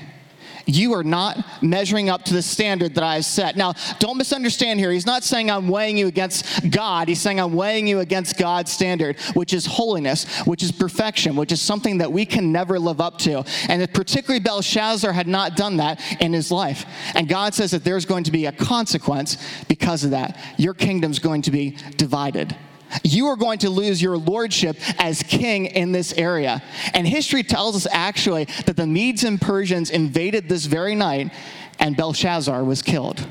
You 0.66 0.94
are 0.94 1.04
not 1.04 1.38
measuring 1.62 2.10
up 2.10 2.24
to 2.26 2.34
the 2.34 2.42
standard 2.42 2.96
that 2.96 3.04
I 3.04 3.16
have 3.16 3.26
set. 3.26 3.56
Now, 3.56 3.74
don't 4.00 4.18
misunderstand 4.18 4.80
here. 4.80 4.92
He's 4.92 5.06
not 5.06 5.24
saying 5.24 5.52
I'm 5.52 5.68
weighing 5.68 6.00
you 6.00 6.08
against 6.08 6.72
God. 6.72 7.08
He's 7.08 7.22
saying 7.22 7.40
I'm 7.40 7.54
weighing 7.54 7.86
you 7.88 8.00
against 8.00 8.40
God's 8.40 8.72
standard, 8.72 9.20
which 9.36 9.54
is 9.54 9.68
holiness, 9.68 10.26
which 10.46 10.64
is 10.64 10.72
perfection, 10.72 11.36
which 11.36 11.52
is 11.52 11.62
something 11.62 12.00
that 12.00 12.12
we 12.12 12.26
can 12.26 12.52
never 12.52 12.80
live 12.80 13.02
up 13.02 13.20
to. 13.20 13.44
And 13.70 13.88
particularly 13.94 14.40
Belshazzar 14.40 15.12
had 15.12 15.28
not 15.28 15.56
done 15.56 15.78
that 15.78 16.00
in 16.20 16.34
his 16.34 16.52
life. 16.52 16.86
And 17.14 17.28
God 17.30 17.54
says 17.54 17.70
that 17.72 17.84
there's 17.84 18.06
going 18.06 18.24
to 18.24 18.32
be 18.32 18.48
a 18.48 18.52
consequence 18.52 19.38
because 19.68 20.04
of 20.04 20.12
that. 20.12 20.40
Your 20.58 20.74
kingdom's 20.74 21.20
going 21.20 21.44
to 21.44 21.52
be 21.52 21.78
divided. 21.98 22.56
You 23.04 23.28
are 23.28 23.36
going 23.36 23.60
to 23.60 23.70
lose 23.70 24.02
your 24.02 24.18
lordship 24.18 24.78
as 25.00 25.24
king 25.24 25.68
in 25.68 25.92
this 25.92 26.14
area. 26.14 26.62
And 26.94 27.08
history 27.08 27.44
tells 27.44 27.76
us 27.76 27.88
actually 27.92 28.46
that 28.66 28.76
the 28.76 28.88
Medes 28.88 29.24
and 29.24 29.40
Persians 29.40 29.90
invaded 29.90 30.50
this 30.50 30.66
very 30.66 30.96
night 30.96 31.32
and 31.80 31.98
Belshazzar 31.98 32.64
was 32.64 32.82
killed. 32.82 33.26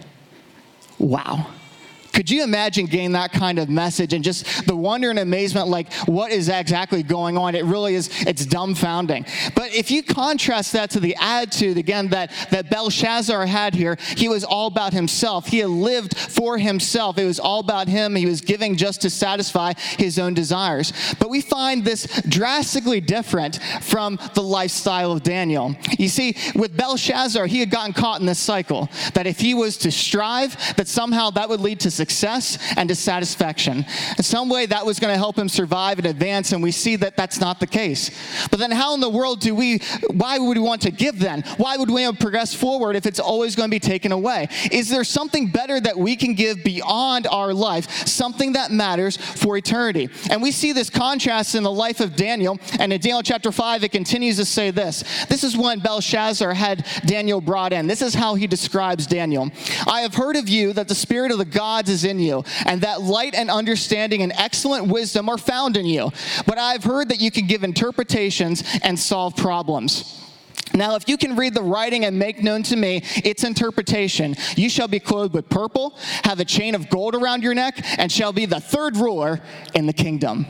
Wow. 0.99 1.47
Could 2.13 2.31
you 2.31 2.43
imagine 2.43 2.87
getting 2.87 3.13
that 3.13 3.33
kind 3.33 3.59
of 3.59 3.69
message 3.69 4.13
and 4.13 4.25
just 4.25 4.67
the 4.67 4.77
wonder 4.77 5.11
and 5.11 5.19
amazement, 5.19 5.69
like 5.69 5.93
what 6.07 6.33
is 6.33 6.49
exactly 6.49 7.03
going 7.03 7.37
on? 7.37 7.55
It 7.55 7.65
really 7.65 7.95
is, 7.95 8.09
it's 8.27 8.47
dumbfounding. 8.47 9.29
But 9.55 9.73
if 9.75 9.91
you 9.91 10.03
contrast 10.03 10.73
that 10.73 10.91
to 10.91 11.01
the 11.01 11.17
attitude, 11.21 11.79
again, 11.79 12.09
that, 12.09 12.33
that 12.51 12.71
Belshazzar 12.71 13.47
had 13.47 13.75
here, 13.75 13.97
he 14.17 14.29
was 14.29 14.45
all 14.45 14.67
about 14.67 14.93
himself. 14.93 15.47
He 15.47 15.59
had 15.59 15.71
lived 15.71 16.17
for 16.17 16.59
himself. 16.59 17.19
It 17.19 17.25
was 17.25 17.41
all 17.41 17.61
about 17.61 17.89
him. 17.89 18.15
He 18.15 18.27
was 18.27 18.41
giving 18.41 18.77
just 18.77 19.03
to 19.03 19.11
satisfy 19.11 19.75
his 19.99 20.19
own 20.19 20.35
desires. 20.35 20.93
But 21.19 21.31
we 21.31 21.41
find 21.41 21.85
this 21.85 22.07
drastically 22.29 23.01
different 23.01 23.61
from 23.83 24.19
the 24.35 24.43
lifestyle 24.43 25.13
of 25.13 25.23
Daniel. 25.23 25.77
You 25.99 26.09
see, 26.09 26.37
with 26.55 26.77
Belshazzar, 26.77 27.47
he 27.47 27.61
had 27.61 27.71
gotten 27.71 27.93
caught 27.93 28.21
in 28.21 28.27
this 28.27 28.39
cycle 28.39 28.89
that 29.15 29.27
if 29.27 29.41
he 29.41 29.55
was 29.55 29.77
to 29.79 29.91
strive, 29.91 30.57
that 30.77 30.89
somehow 30.89 31.31
that 31.31 31.49
would 31.49 31.61
lead 31.61 31.81
to 31.81 31.91
success 32.01 32.57
and 32.79 32.89
dissatisfaction. 32.89 33.85
In 34.17 34.25
some 34.25 34.49
way, 34.49 34.65
that 34.67 34.87
was 34.87 34.99
going 34.99 35.13
to 35.13 35.19
help 35.19 35.37
him 35.37 35.51
survive 35.51 35.99
and 35.99 36.07
advance, 36.07 36.53
and 36.53 36.63
we 36.63 36.71
see 36.71 36.97
that 36.97 37.15
that's 37.15 37.39
not 37.39 37.61
the 37.61 37.67
case. 37.67 38.11
But 38.51 38.59
then, 38.59 38.71
how 38.71 38.95
in 38.95 39.01
the 39.01 39.11
world 39.11 39.41
do 39.41 39.55
we, 39.55 39.81
why 40.11 40.39
would 40.39 40.57
we 40.57 40.63
want 40.63 40.81
to 40.83 40.91
give 40.91 41.19
then? 41.19 41.43
Why 41.59 41.77
would 41.77 41.91
we 41.91 42.11
progress 42.13 42.55
forward 42.55 42.97
if 42.97 43.05
it's 43.05 43.21
always 43.21 43.55
going 43.55 43.69
to 43.69 43.75
be 43.75 43.81
taken 43.81 44.13
away? 44.13 44.49
Is 44.73 44.89
there 44.89 45.05
something 45.05 45.51
better 45.51 45.79
that 45.79 45.99
we 45.99 46.17
can 46.17 46.33
give 46.35 46.65
beyond 46.65 47.27
our 47.27 47.53
life, 47.53 47.91
something 48.09 48.55
that 48.55 48.71
matters 48.71 49.19
for 49.19 49.59
eternity? 49.59 50.09
And 50.31 50.41
we 50.41 50.53
see 50.53 50.73
this 50.73 50.89
contrast 50.89 51.55
in 51.55 51.63
the 51.63 51.71
life 51.71 52.01
of 52.01 52.17
Daniel, 52.17 52.59
and 52.79 52.93
in 52.95 53.01
Daniel 53.01 53.23
chapter 53.23 53.53
5, 53.53 53.85
it 53.85 53.93
continues 53.93 54.37
to 54.39 54.47
say 54.47 54.71
this. 54.71 55.05
This 55.27 55.45
is 55.45 55.55
when 55.55 55.81
Belshazzar 55.81 56.55
had 56.55 56.87
Daniel 57.05 57.43
brought 57.43 57.75
in. 57.75 57.87
This 57.87 58.01
is 58.01 58.15
how 58.15 58.37
he 58.37 58.47
describes 58.47 59.07
Daniel. 59.07 59.51
I 59.87 60.01
have 60.01 60.15
heard 60.15 60.37
of 60.37 60.49
you 60.49 60.73
that 60.73 60.89
the 60.89 60.95
spirit 60.95 61.31
of 61.31 61.39
the 61.39 61.45
gods 61.45 61.90
is 61.91 62.05
in 62.05 62.19
you, 62.19 62.45
and 62.65 62.81
that 62.81 63.03
light 63.03 63.35
and 63.35 63.51
understanding 63.51 64.23
and 64.23 64.33
excellent 64.37 64.87
wisdom 64.87 65.29
are 65.29 65.39
found 65.39 65.77
in 65.77 65.87
you. 65.87 66.11
But 66.47 66.59
I've 66.59 66.85
heard 66.85 67.09
that 67.11 67.21
you 67.21 67.31
can 67.31 67.47
give 67.47 67.65
interpretations 67.65 68.65
and 68.83 68.99
solve 68.99 69.37
problems. 69.37 70.17
Now, 70.73 70.95
if 70.95 71.09
you 71.09 71.17
can 71.17 71.37
read 71.37 71.55
the 71.55 71.63
writing 71.63 72.05
and 72.05 72.19
make 72.19 72.43
known 72.43 72.63
to 72.65 72.77
me 72.77 73.03
its 73.17 73.43
interpretation, 73.43 74.37
you 74.57 74.71
shall 74.71 74.89
be 74.89 75.01
clothed 75.01 75.35
with 75.35 75.49
purple, 75.49 75.97
have 76.25 76.39
a 76.39 76.45
chain 76.45 76.75
of 76.75 76.89
gold 76.89 77.15
around 77.15 77.43
your 77.43 77.55
neck, 77.55 77.81
and 77.99 78.11
shall 78.11 78.33
be 78.33 78.47
the 78.47 78.61
third 78.61 78.97
ruler 78.97 79.41
in 79.75 79.87
the 79.87 79.93
kingdom. 79.93 80.47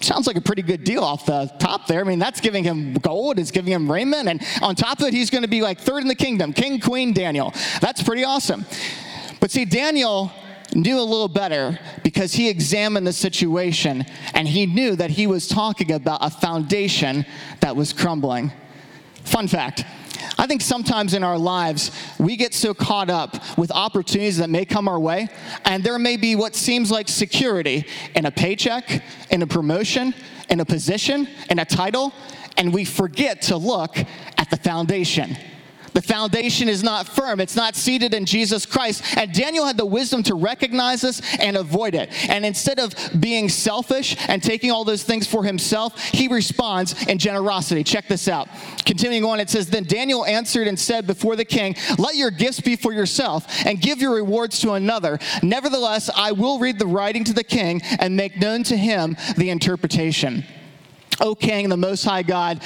Sounds 0.00 0.26
like 0.26 0.36
a 0.36 0.42
pretty 0.42 0.62
good 0.62 0.84
deal 0.84 1.02
off 1.02 1.26
the 1.26 1.50
top 1.58 1.86
there. 1.86 2.00
I 2.00 2.04
mean, 2.04 2.18
that's 2.18 2.40
giving 2.40 2.64
him 2.64 2.94
gold, 2.94 3.38
it's 3.38 3.50
giving 3.50 3.72
him 3.72 3.90
raiment, 3.90 4.28
and 4.28 4.42
on 4.62 4.74
top 4.74 5.00
of 5.00 5.06
it, 5.06 5.14
he's 5.14 5.30
going 5.30 5.42
to 5.42 5.48
be 5.48 5.62
like 5.62 5.80
third 5.80 6.02
in 6.02 6.08
the 6.08 6.14
kingdom, 6.14 6.52
King, 6.52 6.80
Queen, 6.80 7.12
Daniel. 7.12 7.52
That's 7.80 8.02
pretty 8.02 8.24
awesome. 8.24 8.64
But 9.40 9.50
see, 9.50 9.64
Daniel 9.64 10.32
knew 10.74 10.98
a 10.98 11.02
little 11.02 11.28
better 11.28 11.78
because 12.02 12.32
he 12.32 12.48
examined 12.48 13.06
the 13.06 13.12
situation 13.12 14.04
and 14.34 14.48
he 14.48 14.66
knew 14.66 14.96
that 14.96 15.10
he 15.10 15.26
was 15.26 15.48
talking 15.48 15.92
about 15.92 16.18
a 16.22 16.30
foundation 16.30 17.24
that 17.60 17.74
was 17.76 17.92
crumbling. 17.92 18.52
Fun 19.24 19.48
fact. 19.48 19.84
I 20.38 20.46
think 20.46 20.60
sometimes 20.60 21.14
in 21.14 21.22
our 21.22 21.38
lives, 21.38 21.90
we 22.18 22.36
get 22.36 22.54
so 22.54 22.74
caught 22.74 23.10
up 23.10 23.58
with 23.58 23.70
opportunities 23.70 24.38
that 24.38 24.50
may 24.50 24.64
come 24.64 24.88
our 24.88 24.98
way, 24.98 25.28
and 25.64 25.84
there 25.84 25.98
may 25.98 26.16
be 26.16 26.36
what 26.36 26.54
seems 26.54 26.90
like 26.90 27.08
security 27.08 27.84
in 28.14 28.26
a 28.26 28.30
paycheck, 28.30 29.02
in 29.30 29.42
a 29.42 29.46
promotion, 29.46 30.14
in 30.48 30.60
a 30.60 30.64
position, 30.64 31.28
in 31.50 31.58
a 31.58 31.64
title, 31.64 32.12
and 32.56 32.72
we 32.72 32.84
forget 32.84 33.42
to 33.42 33.56
look 33.56 33.96
at 34.38 34.50
the 34.50 34.56
foundation 34.56 35.36
the 35.96 36.02
foundation 36.02 36.68
is 36.68 36.82
not 36.82 37.08
firm, 37.08 37.40
it's 37.40 37.56
not 37.56 37.74
seated 37.74 38.12
in 38.12 38.26
Jesus 38.26 38.66
Christ. 38.66 39.02
And 39.16 39.32
Daniel 39.32 39.64
had 39.64 39.78
the 39.78 39.86
wisdom 39.86 40.22
to 40.24 40.34
recognize 40.34 41.00
this 41.00 41.22
and 41.40 41.56
avoid 41.56 41.94
it. 41.94 42.10
And 42.28 42.44
instead 42.44 42.78
of 42.78 42.94
being 43.18 43.48
selfish 43.48 44.14
and 44.28 44.42
taking 44.42 44.70
all 44.70 44.84
those 44.84 45.04
things 45.04 45.26
for 45.26 45.42
himself, 45.42 45.98
he 45.98 46.28
responds 46.28 47.06
in 47.06 47.16
generosity. 47.16 47.82
Check 47.82 48.08
this 48.08 48.28
out. 48.28 48.46
Continuing 48.84 49.24
on, 49.24 49.40
it 49.40 49.48
says, 49.48 49.70
Then 49.70 49.84
Daniel 49.84 50.26
answered 50.26 50.68
and 50.68 50.78
said 50.78 51.06
before 51.06 51.34
the 51.34 51.46
king, 51.46 51.74
Let 51.96 52.14
your 52.14 52.30
gifts 52.30 52.60
be 52.60 52.76
for 52.76 52.92
yourself 52.92 53.64
and 53.64 53.80
give 53.80 53.98
your 53.98 54.14
rewards 54.16 54.60
to 54.60 54.72
another. 54.72 55.18
Nevertheless, 55.42 56.10
I 56.14 56.32
will 56.32 56.58
read 56.58 56.78
the 56.78 56.86
writing 56.86 57.24
to 57.24 57.32
the 57.32 57.42
king 57.42 57.80
and 57.98 58.14
make 58.14 58.36
known 58.38 58.64
to 58.64 58.76
him 58.76 59.16
the 59.38 59.48
interpretation. 59.48 60.44
O 61.20 61.34
King, 61.34 61.68
the 61.68 61.76
Most 61.76 62.04
High 62.04 62.22
God, 62.22 62.62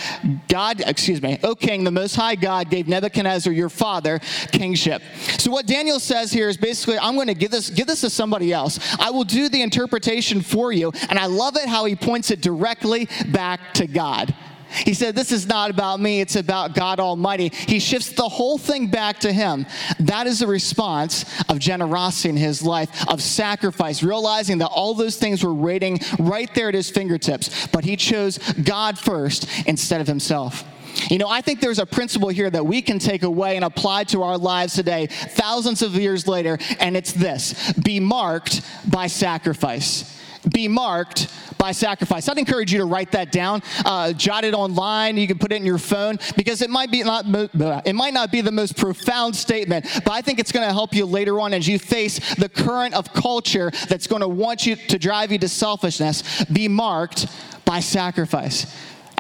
God, 0.49 0.83
excuse 0.87 1.23
me, 1.23 1.39
O 1.43 1.55
King, 1.55 1.85
the 1.85 1.91
Most 1.91 2.15
High 2.17 2.35
God 2.35 2.71
gave 2.71 2.89
Nebuchadnezzar 2.89 3.53
your 3.53 3.69
father 3.69 4.21
kingship. 4.53 5.03
So 5.39 5.51
what 5.51 5.67
Daniel 5.67 6.01
says 6.01 6.33
here 6.33 6.49
is 6.49 6.57
basically, 6.57 6.99
I'm 6.99 7.15
going 7.15 7.29
to 7.29 7.35
give 7.35 7.51
this, 7.51 7.71
give 7.71 7.87
this 7.87 8.01
to 8.03 8.11
somebody 8.11 8.53
else. 8.53 8.79
I 8.99 9.11
will 9.11 9.25
do 9.25 9.49
the 9.49 9.63
interpretation 9.63 10.41
for 10.41 10.73
you. 10.73 10.93
And 11.09 11.19
I 11.19 11.27
love 11.27 11.57
it 11.57 11.69
how 11.69 11.85
he 11.85 11.97
points 11.97 12.31
it 12.31 12.41
directly 12.41 13.09
back 13.29 13.75
to 13.75 13.87
God. 13.87 14.35
He 14.71 14.95
said, 14.95 15.15
This 15.15 15.33
is 15.33 15.47
not 15.47 15.71
about 15.71 16.01
me, 16.01 16.21
it's 16.21 16.37
about 16.37 16.75
God 16.75 17.01
Almighty. 17.01 17.49
He 17.49 17.79
shifts 17.79 18.11
the 18.11 18.29
whole 18.29 18.59
thing 18.59 18.89
back 18.89 19.21
to 19.21 19.33
Him. 19.33 19.67
That 19.99 20.27
is 20.27 20.43
a 20.43 20.47
response 20.47 21.25
of 21.49 21.59
generosity 21.59 22.31
in 22.31 22.37
his 22.37 22.63
life, 22.63 23.09
of 23.09 23.23
sacrifice, 23.23 24.03
realizing 24.03 24.59
that 24.59 24.69
all 24.69 24.95
those 24.95 25.17
things 25.17 25.45
were 25.45 25.55
waiting 25.55 26.01
right 26.19 26.53
there 26.55 26.69
at 26.69 26.75
his 26.75 26.91
fingertips. 26.91 27.67
But 27.69 27.85
he 27.85 27.97
chose 27.97 28.39
God 28.39 28.99
first 28.99 29.47
instead 29.67 30.01
of 30.01 30.07
himself. 30.07 30.65
You 31.09 31.19
know, 31.19 31.29
I 31.29 31.41
think 31.41 31.61
there's 31.61 31.79
a 31.79 31.87
principle 31.87 32.31
here 32.31 32.51
that 32.51 32.67
we 32.67 32.83
can 32.83 32.99
take 32.99 33.23
away 33.23 33.57
and 33.57 33.65
apply 33.65 34.05
to 34.05 34.23
our 34.23 34.37
lives 34.37 34.75
today, 34.75 35.07
thousands 35.07 35.83
of 35.83 35.95
years 35.95 36.27
later, 36.27 36.59
and 36.81 36.97
it's 36.97 37.13
this 37.13 37.73
be 37.75 38.01
marked 38.01 38.63
by 38.91 39.07
sacrifice 39.07 40.20
be 40.49 40.69
marked 40.69 41.29
by 41.59 41.73
sacrifice. 41.73 42.29
I'd 42.29 42.39
encourage 42.39 42.73
you 42.73 42.79
to 42.79 42.87
write 42.87 43.13
that 43.13 43.33
down, 43.33 43.63
uh, 43.85 44.13
jot 44.13 44.45
it 44.45 44.55
online. 44.55 45.17
You 45.17 45.27
can 45.27 45.39
put 45.39 45.53
it 45.53 45.57
in 45.57 45.67
your 45.67 45.79
phone 45.79 46.19
because 46.37 46.63
it 46.63 46.71
might 46.71 46.91
be 46.91 47.03
not 47.03 47.27
it 47.87 47.95
might 47.95 48.15
not 48.15 48.33
be 48.33 48.41
the 48.41 48.53
most 48.53 48.77
profound 48.77 49.37
statement, 49.37 49.87
but 50.05 50.13
I 50.13 50.23
think 50.23 50.39
it's 50.39 50.53
going 50.53 50.67
to 50.67 50.73
help 50.73 50.95
you 50.95 51.05
later 51.05 51.41
on 51.41 51.53
as 51.53 51.69
you 51.69 51.79
face 51.79 52.35
the 52.37 52.49
current 52.49 52.95
of 52.95 53.13
culture 53.13 53.71
that's 53.89 54.07
going 54.07 54.23
to 54.23 54.29
want 54.29 54.67
you 54.67 54.77
to 54.77 54.99
drive 54.99 55.33
you 55.33 55.39
to 55.39 55.49
selfishness. 55.49 56.45
Be 56.47 56.69
marked 56.69 57.27
by 57.65 57.81
sacrifice. 57.81 58.67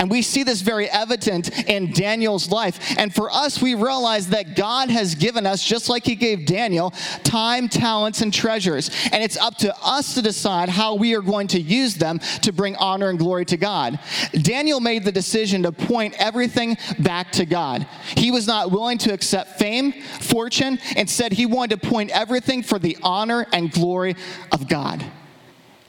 And 0.00 0.10
we 0.10 0.22
see 0.22 0.44
this 0.44 0.62
very 0.62 0.88
evident 0.88 1.68
in 1.68 1.92
Daniel's 1.92 2.50
life. 2.50 2.94
And 2.96 3.14
for 3.14 3.30
us, 3.30 3.60
we 3.60 3.74
realize 3.74 4.30
that 4.30 4.56
God 4.56 4.88
has 4.88 5.14
given 5.14 5.44
us, 5.44 5.62
just 5.62 5.90
like 5.90 6.06
He 6.06 6.14
gave 6.14 6.46
Daniel, 6.46 6.92
time, 7.22 7.68
talents, 7.68 8.22
and 8.22 8.32
treasures. 8.32 8.90
And 9.12 9.22
it's 9.22 9.36
up 9.36 9.56
to 9.58 9.76
us 9.82 10.14
to 10.14 10.22
decide 10.22 10.70
how 10.70 10.94
we 10.94 11.14
are 11.14 11.20
going 11.20 11.48
to 11.48 11.60
use 11.60 11.96
them 11.96 12.18
to 12.40 12.50
bring 12.50 12.76
honor 12.76 13.10
and 13.10 13.18
glory 13.18 13.44
to 13.44 13.58
God. 13.58 14.00
Daniel 14.32 14.80
made 14.80 15.04
the 15.04 15.12
decision 15.12 15.64
to 15.64 15.72
point 15.72 16.14
everything 16.18 16.78
back 17.00 17.30
to 17.32 17.44
God. 17.44 17.86
He 18.16 18.30
was 18.30 18.46
not 18.46 18.70
willing 18.70 18.96
to 18.98 19.12
accept 19.12 19.58
fame, 19.58 19.92
fortune. 19.92 20.78
Instead, 20.96 21.32
he 21.32 21.44
wanted 21.44 21.82
to 21.82 21.88
point 21.88 22.10
everything 22.12 22.62
for 22.62 22.78
the 22.78 22.96
honor 23.02 23.46
and 23.52 23.70
glory 23.70 24.16
of 24.50 24.66
God 24.66 25.04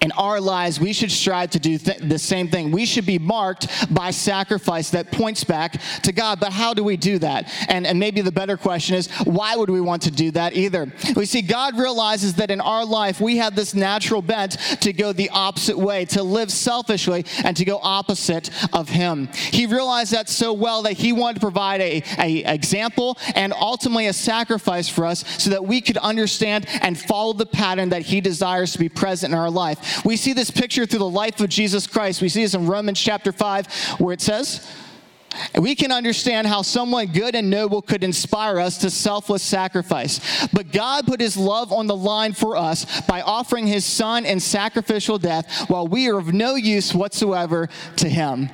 in 0.01 0.11
our 0.13 0.41
lives, 0.41 0.79
we 0.79 0.93
should 0.93 1.11
strive 1.11 1.51
to 1.51 1.59
do 1.59 1.77
th- 1.77 1.99
the 1.99 2.17
same 2.17 2.47
thing. 2.47 2.71
We 2.71 2.87
should 2.87 3.05
be 3.05 3.19
marked 3.19 3.67
by 3.93 4.09
sacrifice 4.09 4.89
that 4.91 5.11
points 5.11 5.43
back 5.43 5.79
to 6.01 6.11
God. 6.11 6.39
But 6.39 6.51
how 6.51 6.73
do 6.73 6.83
we 6.83 6.97
do 6.97 7.19
that? 7.19 7.51
And, 7.69 7.85
and 7.85 7.99
maybe 7.99 8.21
the 8.21 8.31
better 8.31 8.57
question 8.57 8.95
is, 8.95 9.09
why 9.25 9.55
would 9.55 9.69
we 9.69 9.79
want 9.79 10.01
to 10.03 10.11
do 10.11 10.31
that 10.31 10.55
either? 10.55 10.91
We 11.15 11.25
see 11.25 11.43
God 11.43 11.77
realizes 11.77 12.33
that 12.35 12.49
in 12.49 12.59
our 12.61 12.83
life, 12.83 13.21
we 13.21 13.37
have 13.37 13.55
this 13.55 13.75
natural 13.75 14.23
bent 14.23 14.53
to 14.81 14.91
go 14.91 15.13
the 15.13 15.29
opposite 15.29 15.77
way, 15.77 16.05
to 16.05 16.23
live 16.23 16.51
selfishly 16.51 17.23
and 17.43 17.55
to 17.57 17.63
go 17.63 17.79
opposite 17.81 18.49
of 18.73 18.89
Him. 18.89 19.27
He 19.27 19.67
realized 19.67 20.13
that 20.13 20.29
so 20.29 20.51
well 20.51 20.81
that 20.83 20.93
He 20.93 21.13
wanted 21.13 21.35
to 21.35 21.41
provide 21.41 21.79
a, 21.79 22.03
a 22.17 22.43
example 22.51 23.19
and 23.35 23.53
ultimately 23.53 24.07
a 24.07 24.13
sacrifice 24.13 24.89
for 24.89 25.05
us 25.05 25.23
so 25.37 25.51
that 25.51 25.63
we 25.63 25.79
could 25.79 25.97
understand 25.97 26.65
and 26.81 26.99
follow 26.99 27.33
the 27.33 27.45
pattern 27.45 27.89
that 27.89 28.01
He 28.01 28.19
desires 28.19 28.71
to 28.73 28.79
be 28.79 28.89
present 28.89 29.31
in 29.33 29.37
our 29.37 29.51
life. 29.51 29.90
We 30.05 30.17
see 30.17 30.33
this 30.33 30.51
picture 30.51 30.85
through 30.85 30.99
the 30.99 31.09
life 31.09 31.39
of 31.39 31.49
Jesus 31.49 31.87
Christ. 31.87 32.21
We 32.21 32.29
see 32.29 32.43
this 32.43 32.53
in 32.53 32.67
Romans 32.67 32.99
chapter 32.99 33.31
5, 33.31 33.99
where 33.99 34.13
it 34.13 34.21
says, 34.21 34.67
we 35.59 35.75
can 35.75 35.91
understand 35.91 36.47
how 36.47 36.61
someone 36.61 37.07
good 37.07 37.35
and 37.35 37.49
noble 37.49 37.81
could 37.81 38.03
inspire 38.03 38.59
us 38.59 38.77
to 38.79 38.89
selfless 38.89 39.41
sacrifice. 39.41 40.47
But 40.51 40.71
God 40.71 41.07
put 41.07 41.21
his 41.21 41.37
love 41.37 41.71
on 41.71 41.87
the 41.87 41.95
line 41.95 42.33
for 42.33 42.57
us 42.57 43.01
by 43.01 43.21
offering 43.21 43.65
his 43.65 43.85
son 43.85 44.25
in 44.25 44.39
sacrificial 44.39 45.17
death 45.17 45.69
while 45.69 45.87
we 45.87 46.09
are 46.09 46.17
of 46.17 46.33
no 46.33 46.55
use 46.55 46.93
whatsoever 46.93 47.69
to 47.97 48.09
him. 48.09 48.49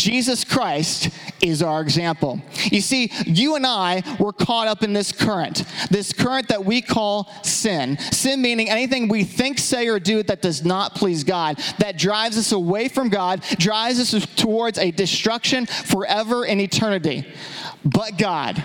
Jesus 0.00 0.44
Christ 0.44 1.10
is 1.42 1.62
our 1.62 1.82
example. 1.82 2.40
You 2.64 2.80
see, 2.80 3.10
you 3.26 3.56
and 3.56 3.66
I 3.66 4.02
were 4.18 4.32
caught 4.32 4.66
up 4.66 4.82
in 4.82 4.92
this 4.92 5.12
current, 5.12 5.64
this 5.90 6.12
current 6.12 6.48
that 6.48 6.64
we 6.64 6.80
call 6.80 7.30
sin. 7.42 7.98
Sin 7.98 8.40
meaning 8.40 8.70
anything 8.70 9.08
we 9.08 9.24
think, 9.24 9.58
say, 9.58 9.88
or 9.88 10.00
do 10.00 10.22
that 10.22 10.40
does 10.40 10.64
not 10.64 10.94
please 10.94 11.22
God, 11.22 11.58
that 11.78 11.98
drives 11.98 12.38
us 12.38 12.52
away 12.52 12.88
from 12.88 13.10
God, 13.10 13.42
drives 13.58 14.00
us 14.00 14.26
towards 14.36 14.78
a 14.78 14.90
destruction 14.90 15.66
forever 15.66 16.46
in 16.46 16.60
eternity. 16.60 17.26
But 17.84 18.16
God, 18.16 18.64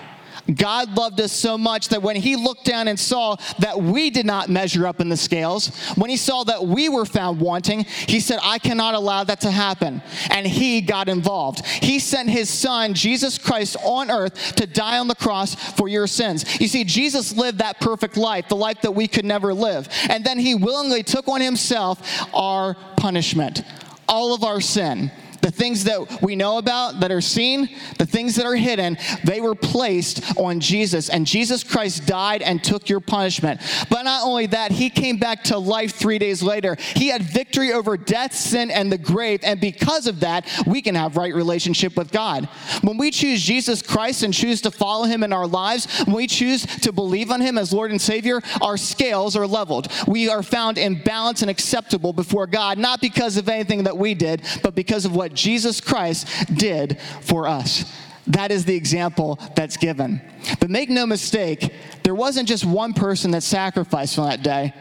God 0.53 0.95
loved 0.95 1.19
us 1.21 1.31
so 1.31 1.57
much 1.57 1.89
that 1.89 2.01
when 2.01 2.15
he 2.15 2.35
looked 2.35 2.65
down 2.65 2.87
and 2.87 2.99
saw 2.99 3.35
that 3.59 3.81
we 3.81 4.09
did 4.09 4.25
not 4.25 4.49
measure 4.49 4.85
up 4.85 4.99
in 4.99 5.09
the 5.09 5.17
scales, 5.17 5.75
when 5.95 6.09
he 6.09 6.17
saw 6.17 6.43
that 6.43 6.65
we 6.65 6.87
were 6.87 7.05
found 7.05 7.39
wanting, 7.39 7.83
he 7.83 8.19
said, 8.19 8.39
I 8.43 8.59
cannot 8.59 8.93
allow 8.93 9.23
that 9.23 9.41
to 9.41 9.51
happen. 9.51 10.01
And 10.29 10.45
he 10.45 10.81
got 10.81 11.09
involved. 11.09 11.65
He 11.65 11.99
sent 11.99 12.29
his 12.29 12.49
son, 12.49 12.93
Jesus 12.93 13.37
Christ, 13.37 13.75
on 13.83 14.11
earth 14.11 14.55
to 14.55 14.67
die 14.67 14.99
on 14.99 15.07
the 15.07 15.15
cross 15.15 15.55
for 15.55 15.87
your 15.87 16.07
sins. 16.07 16.59
You 16.61 16.67
see, 16.67 16.83
Jesus 16.83 17.35
lived 17.35 17.59
that 17.59 17.79
perfect 17.79 18.17
life, 18.17 18.47
the 18.47 18.55
life 18.55 18.81
that 18.81 18.91
we 18.91 19.07
could 19.07 19.25
never 19.25 19.53
live. 19.53 19.89
And 20.09 20.23
then 20.23 20.37
he 20.37 20.53
willingly 20.53 21.01
took 21.01 21.27
on 21.27 21.41
himself 21.41 21.99
our 22.33 22.75
punishment, 22.97 23.63
all 24.07 24.33
of 24.33 24.43
our 24.43 24.61
sin 24.61 25.11
the 25.45 25.51
things 25.51 25.83
that 25.83 26.23
we 26.23 26.35
know 26.35 26.57
about 26.57 27.01
that 27.01 27.11
are 27.11 27.21
seen, 27.21 27.69
the 27.99 28.05
things 28.05 28.35
that 28.35 28.47
are 28.47 28.55
hidden, 28.55 28.97
they 29.23 29.41
were 29.41 29.53
placed 29.53 30.35
on 30.39 30.59
Jesus. 30.59 31.07
And 31.07 31.27
Jesus 31.27 31.63
Christ 31.63 32.07
died 32.07 32.41
and 32.41 32.63
took 32.63 32.89
your 32.89 32.99
punishment. 32.99 33.61
But 33.91 34.05
not 34.05 34.25
only 34.25 34.47
that, 34.47 34.71
he 34.71 34.89
came 34.89 35.17
back 35.17 35.43
to 35.43 35.59
life 35.59 35.93
three 35.93 36.17
days 36.17 36.41
later. 36.41 36.75
He 36.95 37.09
had 37.09 37.21
victory 37.21 37.71
over 37.71 37.95
death, 37.95 38.33
sin, 38.33 38.71
and 38.71 38.91
the 38.91 38.97
grave. 38.97 39.41
And 39.43 39.61
because 39.61 40.07
of 40.07 40.21
that, 40.21 40.51
we 40.65 40.81
can 40.81 40.95
have 40.95 41.15
right 41.15 41.35
relationship 41.35 41.95
with 41.95 42.11
God. 42.11 42.45
When 42.81 42.97
we 42.97 43.11
choose 43.11 43.43
Jesus 43.43 43.83
Christ 43.83 44.23
and 44.23 44.33
choose 44.33 44.61
to 44.61 44.71
follow 44.71 45.05
him 45.05 45.21
in 45.21 45.31
our 45.31 45.45
lives, 45.45 45.85
when 46.05 46.15
we 46.15 46.25
choose 46.25 46.65
to 46.65 46.91
believe 46.91 47.29
on 47.29 47.39
him 47.39 47.59
as 47.59 47.71
Lord 47.71 47.91
and 47.91 48.01
Savior, 48.01 48.41
our 48.63 48.77
scales 48.77 49.35
are 49.35 49.45
leveled. 49.45 49.89
We 50.07 50.27
are 50.27 50.41
found 50.41 50.79
in 50.79 51.03
balance 51.03 51.43
and 51.43 51.51
acceptable 51.51 52.13
before 52.13 52.47
God, 52.47 52.79
not 52.79 52.99
because 52.99 53.37
of 53.37 53.47
anything 53.47 53.83
that 53.83 53.95
we 53.95 54.15
did, 54.15 54.41
but 54.63 54.73
because 54.73 55.05
of 55.05 55.15
what 55.15 55.34
Jesus 55.35 55.81
Christ 55.81 56.27
did 56.53 56.99
for 57.21 57.47
us. 57.47 57.93
That 58.27 58.51
is 58.51 58.65
the 58.65 58.75
example 58.75 59.39
that's 59.55 59.77
given. 59.77 60.21
But 60.59 60.69
make 60.69 60.89
no 60.89 61.05
mistake, 61.05 61.71
there 62.03 62.15
wasn't 62.15 62.47
just 62.47 62.65
one 62.65 62.93
person 62.93 63.31
that 63.31 63.43
sacrificed 63.43 64.17
on 64.17 64.29
that 64.29 64.41
day, 64.41 64.73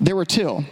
there 0.00 0.14
were 0.14 0.24
two. 0.24 0.64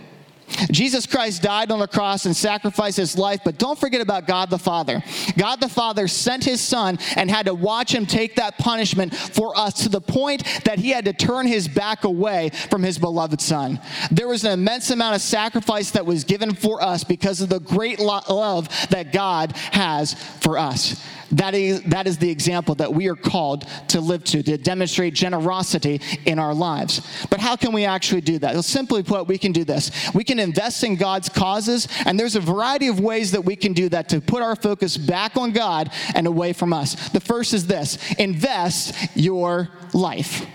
Jesus 0.70 1.06
Christ 1.06 1.42
died 1.42 1.70
on 1.70 1.78
the 1.78 1.88
cross 1.88 2.26
and 2.26 2.36
sacrificed 2.36 2.96
his 2.96 3.16
life, 3.16 3.40
but 3.44 3.58
don't 3.58 3.78
forget 3.78 4.00
about 4.00 4.26
God 4.26 4.50
the 4.50 4.58
Father. 4.58 5.02
God 5.36 5.60
the 5.60 5.68
Father 5.68 6.08
sent 6.08 6.44
his 6.44 6.60
son 6.60 6.98
and 7.16 7.30
had 7.30 7.46
to 7.46 7.54
watch 7.54 7.94
him 7.94 8.06
take 8.06 8.36
that 8.36 8.58
punishment 8.58 9.14
for 9.14 9.56
us 9.56 9.82
to 9.82 9.88
the 9.88 10.00
point 10.00 10.44
that 10.64 10.78
he 10.78 10.90
had 10.90 11.04
to 11.04 11.12
turn 11.12 11.46
his 11.46 11.68
back 11.68 12.04
away 12.04 12.50
from 12.70 12.82
his 12.82 12.98
beloved 12.98 13.40
son. 13.40 13.80
There 14.10 14.28
was 14.28 14.44
an 14.44 14.52
immense 14.52 14.90
amount 14.90 15.16
of 15.16 15.22
sacrifice 15.22 15.90
that 15.92 16.06
was 16.06 16.24
given 16.24 16.54
for 16.54 16.82
us 16.82 17.04
because 17.04 17.40
of 17.40 17.48
the 17.48 17.60
great 17.60 17.98
love 17.98 18.68
that 18.90 19.12
God 19.12 19.56
has 19.72 20.14
for 20.14 20.58
us. 20.58 21.02
That 21.32 21.54
is, 21.54 21.82
that 21.84 22.06
is 22.06 22.18
the 22.18 22.30
example 22.30 22.74
that 22.76 22.92
we 22.92 23.08
are 23.08 23.16
called 23.16 23.66
to 23.88 24.00
live 24.00 24.24
to, 24.24 24.42
to 24.42 24.58
demonstrate 24.58 25.14
generosity 25.14 26.00
in 26.26 26.38
our 26.38 26.54
lives. 26.54 27.00
But 27.30 27.40
how 27.40 27.56
can 27.56 27.72
we 27.72 27.84
actually 27.84 28.20
do 28.20 28.38
that? 28.38 28.52
Well, 28.52 28.62
simply 28.62 29.02
put, 29.02 29.26
we 29.26 29.38
can 29.38 29.52
do 29.52 29.64
this. 29.64 29.90
We 30.14 30.24
can 30.24 30.38
invest 30.38 30.84
in 30.84 30.96
God's 30.96 31.28
causes, 31.28 31.88
and 32.04 32.20
there's 32.20 32.36
a 32.36 32.40
variety 32.40 32.88
of 32.88 33.00
ways 33.00 33.32
that 33.32 33.44
we 33.44 33.56
can 33.56 33.72
do 33.72 33.88
that 33.88 34.10
to 34.10 34.20
put 34.20 34.42
our 34.42 34.56
focus 34.56 34.96
back 34.96 35.36
on 35.36 35.52
God 35.52 35.90
and 36.14 36.26
away 36.26 36.52
from 36.52 36.72
us. 36.72 37.08
The 37.10 37.20
first 37.20 37.54
is 37.54 37.66
this 37.66 37.98
invest 38.18 38.94
your 39.16 39.70
life. 39.94 40.46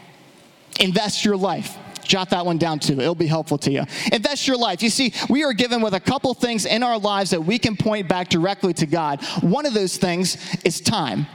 Invest 0.80 1.26
your 1.26 1.38
life. 1.38 1.76
Jot 2.08 2.30
that 2.32 2.46
one 2.46 2.58
down 2.58 2.80
too. 2.80 3.00
It'll 3.00 3.16
be 3.16 3.28
helpful 3.28 3.58
to 3.60 3.72
you. 3.72 3.84
Invest 4.12 4.48
your 4.48 4.58
life. 4.58 4.82
You 4.82 4.90
see, 4.90 5.14
we 5.30 5.44
are 5.44 5.54
given 5.54 5.82
with 5.82 5.94
a 5.94 6.00
couple 6.00 6.34
things 6.34 6.66
in 6.66 6.84
our 6.84 6.98
lives 6.98 7.32
that 7.32 7.42
we 7.42 7.60
can 7.60 7.76
point 7.76 8.08
back 8.08 8.30
directly 8.30 8.74
to 8.76 8.86
God. 8.86 9.24
One 9.42 9.66
of 9.66 9.74
those 9.74 9.98
things 9.98 10.38
is 10.64 10.82
time. 10.82 11.28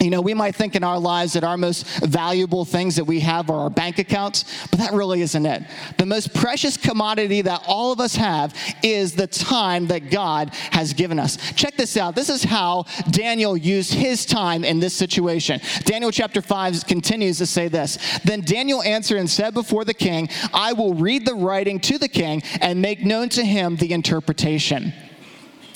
You 0.00 0.08
know, 0.08 0.22
we 0.22 0.32
might 0.32 0.54
think 0.54 0.76
in 0.76 0.82
our 0.82 0.98
lives 0.98 1.34
that 1.34 1.44
our 1.44 1.58
most 1.58 1.86
valuable 1.98 2.64
things 2.64 2.96
that 2.96 3.04
we 3.04 3.20
have 3.20 3.50
are 3.50 3.60
our 3.60 3.70
bank 3.70 3.98
accounts, 3.98 4.66
but 4.70 4.78
that 4.78 4.94
really 4.94 5.20
isn't 5.20 5.44
it. 5.44 5.62
The 5.98 6.06
most 6.06 6.32
precious 6.32 6.78
commodity 6.78 7.42
that 7.42 7.62
all 7.66 7.92
of 7.92 8.00
us 8.00 8.14
have 8.16 8.54
is 8.82 9.12
the 9.12 9.26
time 9.26 9.88
that 9.88 10.10
God 10.10 10.54
has 10.70 10.94
given 10.94 11.18
us. 11.18 11.36
Check 11.52 11.76
this 11.76 11.98
out. 11.98 12.14
This 12.14 12.30
is 12.30 12.42
how 12.42 12.86
Daniel 13.10 13.58
used 13.58 13.92
his 13.92 14.24
time 14.24 14.64
in 14.64 14.80
this 14.80 14.96
situation. 14.96 15.60
Daniel 15.84 16.10
chapter 16.10 16.40
5 16.40 16.86
continues 16.86 17.36
to 17.36 17.46
say 17.46 17.68
this 17.68 17.98
Then 18.24 18.40
Daniel 18.40 18.82
answered 18.82 19.18
and 19.18 19.28
said 19.28 19.52
before 19.52 19.84
the 19.84 19.92
king, 19.92 20.30
I 20.54 20.72
will 20.72 20.94
read 20.94 21.26
the 21.26 21.34
writing 21.34 21.78
to 21.80 21.98
the 21.98 22.08
king 22.08 22.42
and 22.62 22.80
make 22.80 23.04
known 23.04 23.28
to 23.30 23.44
him 23.44 23.76
the 23.76 23.92
interpretation. 23.92 24.94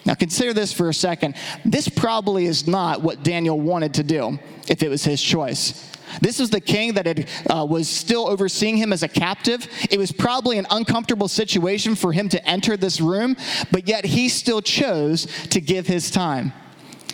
Now, 0.07 0.15
consider 0.15 0.53
this 0.53 0.73
for 0.73 0.89
a 0.89 0.95
second. 0.95 1.35
This 1.65 1.89
probably 1.89 2.45
is 2.47 2.67
not 2.67 3.03
what 3.03 3.23
Daniel 3.23 3.59
wanted 3.59 3.95
to 3.95 4.03
do 4.03 4.39
if 4.69 4.83
it 4.83 4.89
was 4.89 5.05
his 5.05 5.21
choice. 5.21 5.91
This 6.21 6.39
was 6.39 6.51
the 6.51 6.61
king 6.61 6.95
that 6.95 7.07
had, 7.07 7.29
uh, 7.51 7.67
was 7.69 7.89
still 7.89 8.29
overseeing 8.29 8.77
him 8.77 8.93
as 8.93 9.03
a 9.03 9.09
captive. 9.09 9.67
It 9.91 9.99
was 9.99 10.13
probably 10.13 10.59
an 10.59 10.67
uncomfortable 10.71 11.29
situation 11.29 11.95
for 11.95 12.13
him 12.13 12.29
to 12.29 12.49
enter 12.49 12.77
this 12.77 13.01
room, 13.01 13.37
but 13.73 13.89
yet 13.89 14.05
he 14.05 14.29
still 14.29 14.61
chose 14.61 15.27
to 15.51 15.61
give 15.61 15.87
his 15.87 16.11
time. 16.11 16.53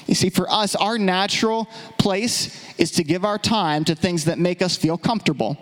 You 0.06 0.14
see, 0.14 0.28
for 0.28 0.50
us, 0.50 0.74
our 0.74 0.98
natural 0.98 1.68
place 1.98 2.64
is 2.78 2.90
to 2.92 3.04
give 3.04 3.24
our 3.24 3.38
time 3.38 3.84
to 3.84 3.94
things 3.94 4.24
that 4.24 4.38
make 4.38 4.60
us 4.60 4.76
feel 4.76 4.98
comfortable 4.98 5.56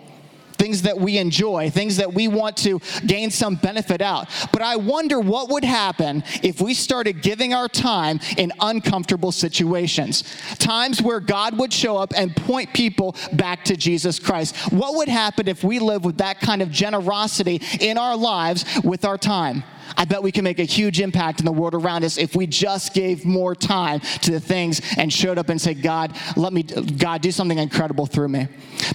things 0.59 0.83
that 0.83 0.99
we 0.99 1.17
enjoy, 1.17 1.69
things 1.71 1.97
that 1.97 2.13
we 2.13 2.27
want 2.27 2.57
to 2.57 2.79
gain 3.07 3.31
some 3.31 3.55
benefit 3.55 4.01
out. 4.01 4.29
But 4.51 4.61
I 4.61 4.75
wonder 4.75 5.19
what 5.19 5.49
would 5.49 5.63
happen 5.63 6.23
if 6.43 6.61
we 6.61 6.73
started 6.73 7.23
giving 7.23 7.53
our 7.53 7.67
time 7.67 8.19
in 8.37 8.51
uncomfortable 8.59 9.31
situations, 9.31 10.23
times 10.59 11.01
where 11.01 11.19
God 11.19 11.57
would 11.57 11.73
show 11.73 11.97
up 11.97 12.13
and 12.15 12.35
point 12.35 12.73
people 12.73 13.15
back 13.33 13.63
to 13.65 13.77
Jesus 13.77 14.19
Christ. 14.19 14.55
What 14.71 14.95
would 14.95 15.07
happen 15.07 15.47
if 15.47 15.63
we 15.63 15.79
live 15.79 16.03
with 16.03 16.17
that 16.17 16.39
kind 16.41 16.61
of 16.61 16.69
generosity 16.69 17.61
in 17.79 17.97
our 17.97 18.17
lives 18.17 18.65
with 18.83 19.05
our 19.05 19.17
time? 19.17 19.63
I 19.97 20.05
bet 20.05 20.23
we 20.23 20.31
can 20.31 20.43
make 20.43 20.59
a 20.59 20.63
huge 20.63 20.99
impact 20.99 21.39
in 21.39 21.45
the 21.45 21.51
world 21.51 21.75
around 21.75 22.03
us 22.03 22.17
if 22.17 22.35
we 22.35 22.47
just 22.47 22.93
gave 22.93 23.25
more 23.25 23.55
time 23.55 23.99
to 23.99 24.31
the 24.31 24.39
things 24.39 24.81
and 24.97 25.11
showed 25.11 25.37
up 25.37 25.49
and 25.49 25.59
said, 25.59 25.81
God, 25.81 26.15
let 26.35 26.53
me, 26.53 26.63
God, 26.63 27.21
do 27.21 27.31
something 27.31 27.57
incredible 27.57 28.05
through 28.05 28.29
me. 28.29 28.47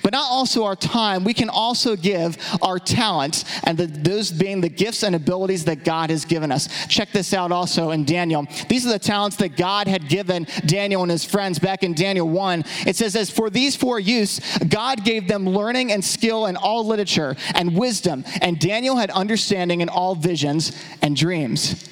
But 0.02 0.12
not 0.12 0.30
also 0.30 0.64
our 0.64 0.76
time, 0.76 1.24
we 1.24 1.35
can 1.35 1.48
also 1.48 1.96
give 1.96 2.37
our 2.62 2.78
talents, 2.78 3.44
and 3.64 3.76
the, 3.76 3.87
those 3.87 4.30
being 4.30 4.61
the 4.61 4.68
gifts 4.68 5.02
and 5.02 5.14
abilities 5.14 5.64
that 5.64 5.85
God 5.85 6.11
has 6.11 6.24
given 6.24 6.50
us. 6.50 6.87
Check 6.87 7.12
this 7.12 7.35
out 7.35 7.52
also 7.52 7.90
in 7.90 8.04
Daniel. 8.04 8.46
These 8.68 8.87
are 8.87 8.92
the 8.92 8.98
talents 8.98 9.37
that 9.37 9.57
God 9.57 9.88
had 9.88 10.09
given 10.09 10.46
Daniel 10.66 11.02
and 11.02 11.11
his 11.11 11.24
friends 11.24 11.59
back 11.59 11.83
in 11.83 11.94
Daniel 11.94 12.28
1. 12.28 12.64
It 12.87 12.96
says, 12.96 13.16
As 13.16 13.30
for 13.30 13.50
these 13.50 13.76
four 13.76 14.00
youths, 14.00 14.40
God 14.59 15.04
gave 15.04 15.28
them 15.28 15.48
learning 15.48 15.92
and 15.92 16.04
skill 16.04 16.46
in 16.46 16.57
all 16.57 16.87
literature 16.87 17.37
and 17.54 17.76
wisdom, 17.76 18.24
and 18.40 18.59
Daniel 18.59 18.96
had 18.96 19.11
understanding 19.11 19.80
in 19.80 19.88
all 19.88 20.14
visions 20.14 20.72
and 21.03 21.16
dreams. 21.16 21.88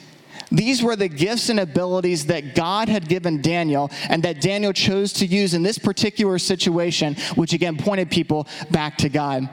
These 0.50 0.82
were 0.82 0.96
the 0.96 1.08
gifts 1.08 1.48
and 1.48 1.60
abilities 1.60 2.26
that 2.26 2.54
God 2.54 2.90
had 2.90 3.08
given 3.08 3.40
Daniel 3.40 3.90
and 4.10 4.22
that 4.22 4.42
Daniel 4.42 4.72
chose 4.72 5.12
to 5.14 5.26
use 5.26 5.54
in 5.54 5.62
this 5.62 5.78
particular 5.78 6.38
situation, 6.38 7.16
which 7.36 7.54
again 7.54 7.78
pointed 7.78 8.10
people 8.10 8.46
back 8.70 8.98
to 8.98 9.08
God. 9.08 9.48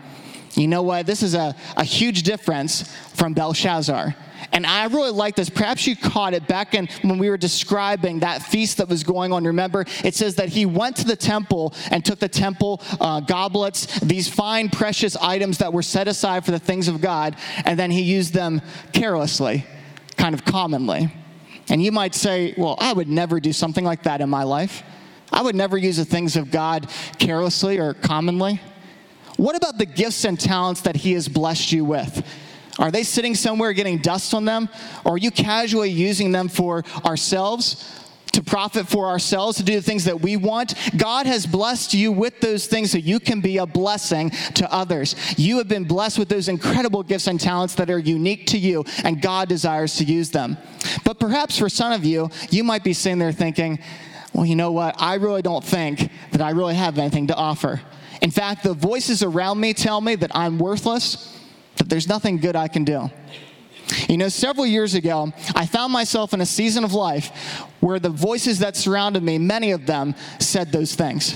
You 0.55 0.67
know 0.67 0.81
what? 0.81 1.05
This 1.05 1.23
is 1.23 1.35
a, 1.35 1.55
a 1.77 1.85
huge 1.85 2.23
difference 2.23 2.93
from 3.13 3.33
Belshazzar. 3.33 4.13
And 4.51 4.65
I 4.65 4.85
really 4.85 5.11
like 5.11 5.35
this. 5.35 5.49
Perhaps 5.49 5.87
you 5.87 5.95
caught 5.95 6.33
it 6.33 6.47
back 6.47 6.73
in 6.73 6.87
when 7.01 7.17
we 7.17 7.29
were 7.29 7.37
describing 7.37 8.19
that 8.19 8.41
feast 8.41 8.77
that 8.77 8.87
was 8.87 9.03
going 9.03 9.31
on. 9.31 9.43
Remember, 9.45 9.85
it 10.03 10.15
says 10.15 10.35
that 10.35 10.49
he 10.49 10.65
went 10.65 10.95
to 10.97 11.05
the 11.05 11.15
temple 11.15 11.73
and 11.91 12.03
took 12.03 12.19
the 12.19 12.29
temple 12.29 12.81
uh, 12.99 13.19
goblets, 13.21 13.99
these 13.99 14.27
fine, 14.27 14.69
precious 14.69 15.15
items 15.17 15.57
that 15.59 15.73
were 15.73 15.81
set 15.81 16.07
aside 16.07 16.45
for 16.45 16.51
the 16.51 16.59
things 16.59 16.87
of 16.87 17.01
God, 17.01 17.35
and 17.65 17.77
then 17.77 17.91
he 17.91 18.01
used 18.01 18.33
them 18.33 18.61
carelessly, 18.93 19.65
kind 20.17 20.33
of 20.33 20.45
commonly. 20.45 21.11
And 21.69 21.83
you 21.83 21.91
might 21.91 22.15
say, 22.15 22.53
well, 22.57 22.75
I 22.79 22.93
would 22.93 23.07
never 23.07 23.39
do 23.39 23.53
something 23.53 23.85
like 23.85 24.03
that 24.03 24.21
in 24.21 24.29
my 24.29 24.43
life. 24.43 24.83
I 25.31 25.43
would 25.43 25.55
never 25.55 25.77
use 25.77 25.97
the 25.97 26.05
things 26.05 26.35
of 26.35 26.49
God 26.49 26.89
carelessly 27.19 27.79
or 27.79 27.93
commonly. 27.93 28.59
What 29.37 29.55
about 29.55 29.77
the 29.77 29.85
gifts 29.85 30.25
and 30.25 30.39
talents 30.39 30.81
that 30.81 30.97
he 30.97 31.13
has 31.13 31.29
blessed 31.29 31.71
you 31.71 31.85
with? 31.85 32.25
Are 32.79 32.91
they 32.91 33.03
sitting 33.03 33.35
somewhere 33.35 33.73
getting 33.73 33.97
dust 33.97 34.33
on 34.33 34.45
them? 34.45 34.69
Or 35.03 35.13
are 35.13 35.17
you 35.17 35.31
casually 35.31 35.91
using 35.91 36.31
them 36.31 36.47
for 36.47 36.83
ourselves? 37.05 37.95
To 38.33 38.43
profit 38.43 38.87
for 38.87 39.07
ourselves, 39.07 39.57
to 39.57 39.63
do 39.63 39.75
the 39.75 39.81
things 39.81 40.05
that 40.05 40.21
we 40.21 40.37
want. 40.37 40.75
God 40.95 41.25
has 41.25 41.47
blessed 41.47 41.95
you 41.95 42.11
with 42.11 42.39
those 42.39 42.67
things 42.67 42.91
so 42.91 42.99
you 42.99 43.19
can 43.19 43.41
be 43.41 43.57
a 43.57 43.65
blessing 43.65 44.29
to 44.53 44.71
others. 44.71 45.15
You 45.35 45.57
have 45.57 45.67
been 45.67 45.83
blessed 45.83 46.19
with 46.19 46.29
those 46.29 46.47
incredible 46.47 47.01
gifts 47.01 47.25
and 47.27 47.39
talents 47.39 47.73
that 47.75 47.89
are 47.89 47.97
unique 47.97 48.45
to 48.47 48.57
you, 48.57 48.85
and 49.03 49.19
God 49.19 49.49
desires 49.49 49.95
to 49.95 50.03
use 50.03 50.29
them. 50.29 50.57
But 51.03 51.19
perhaps 51.19 51.57
for 51.57 51.69
some 51.69 51.91
of 51.91 52.05
you, 52.05 52.29
you 52.51 52.63
might 52.63 52.83
be 52.83 52.93
sitting 52.93 53.17
there 53.17 53.31
thinking, 53.31 53.79
well, 54.31 54.45
you 54.45 54.55
know 54.55 54.71
what? 54.71 54.95
I 54.99 55.15
really 55.15 55.41
don't 55.41 55.65
think 55.65 56.11
that 56.31 56.41
I 56.41 56.51
really 56.51 56.75
have 56.75 56.99
anything 56.99 57.27
to 57.27 57.35
offer. 57.35 57.81
In 58.21 58.29
fact, 58.29 58.63
the 58.63 58.75
voices 58.75 59.23
around 59.23 59.59
me 59.59 59.73
tell 59.73 59.99
me 60.01 60.15
that 60.15 60.31
I'm 60.35 60.59
worthless 60.59 61.38
that 61.79 61.89
there's 61.89 62.07
nothing 62.07 62.37
good 62.37 62.55
I 62.55 62.67
can 62.67 62.83
do. 62.83 63.09
You 64.07 64.17
know, 64.17 64.29
several 64.29 64.65
years 64.65 64.93
ago, 64.93 65.33
I 65.55 65.65
found 65.65 65.91
myself 65.91 66.33
in 66.33 66.41
a 66.41 66.45
season 66.45 66.83
of 66.83 66.93
life 66.93 67.31
where 67.79 67.99
the 67.99 68.09
voices 68.09 68.59
that 68.59 68.77
surrounded 68.77 69.23
me, 69.23 69.39
many 69.39 69.71
of 69.71 69.85
them, 69.87 70.13
said 70.39 70.71
those 70.71 70.93
things. 70.93 71.33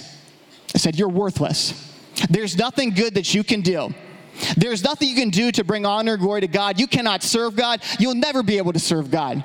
It 0.74 0.80
said, 0.80 0.96
You're 0.96 1.10
worthless. 1.10 1.92
There's 2.30 2.58
nothing 2.58 2.92
good 2.92 3.16
that 3.16 3.34
you 3.34 3.44
can 3.44 3.62
do. 3.62 3.94
There's 4.58 4.84
nothing 4.84 5.10
you 5.10 5.16
can 5.16 5.30
do 5.30 5.52
to 5.52 5.64
bring 5.64 5.86
honor 5.86 6.14
and 6.14 6.22
glory 6.22 6.42
to 6.42 6.48
God. 6.48 6.80
You 6.80 6.88
cannot 6.88 7.24
serve 7.24 7.56
God. 7.56 7.82
You'll 8.00 8.16
never 8.16 8.44
be 8.44 8.58
able 8.58 8.74
to 8.74 8.80
serve 8.80 9.10
God. 9.10 9.44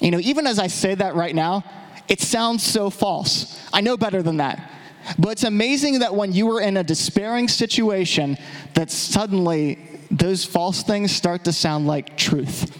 You 0.00 0.10
know, 0.10 0.20
even 0.20 0.46
as 0.46 0.58
I 0.58 0.66
say 0.66 0.94
that 0.94 1.14
right 1.14 1.34
now, 1.34 1.64
it 2.08 2.20
sounds 2.20 2.62
so 2.62 2.90
false. 2.90 3.58
I 3.72 3.80
know 3.80 3.96
better 3.96 4.22
than 4.22 4.38
that. 4.38 4.72
But 5.18 5.30
it's 5.30 5.44
amazing 5.44 6.00
that 6.00 6.14
when 6.14 6.32
you 6.32 6.50
are 6.56 6.60
in 6.60 6.76
a 6.76 6.84
despairing 6.84 7.48
situation, 7.48 8.36
that 8.74 8.90
suddenly 8.90 9.78
those 10.18 10.44
false 10.44 10.82
things 10.82 11.12
start 11.12 11.44
to 11.44 11.52
sound 11.52 11.86
like 11.86 12.16
truth. 12.16 12.78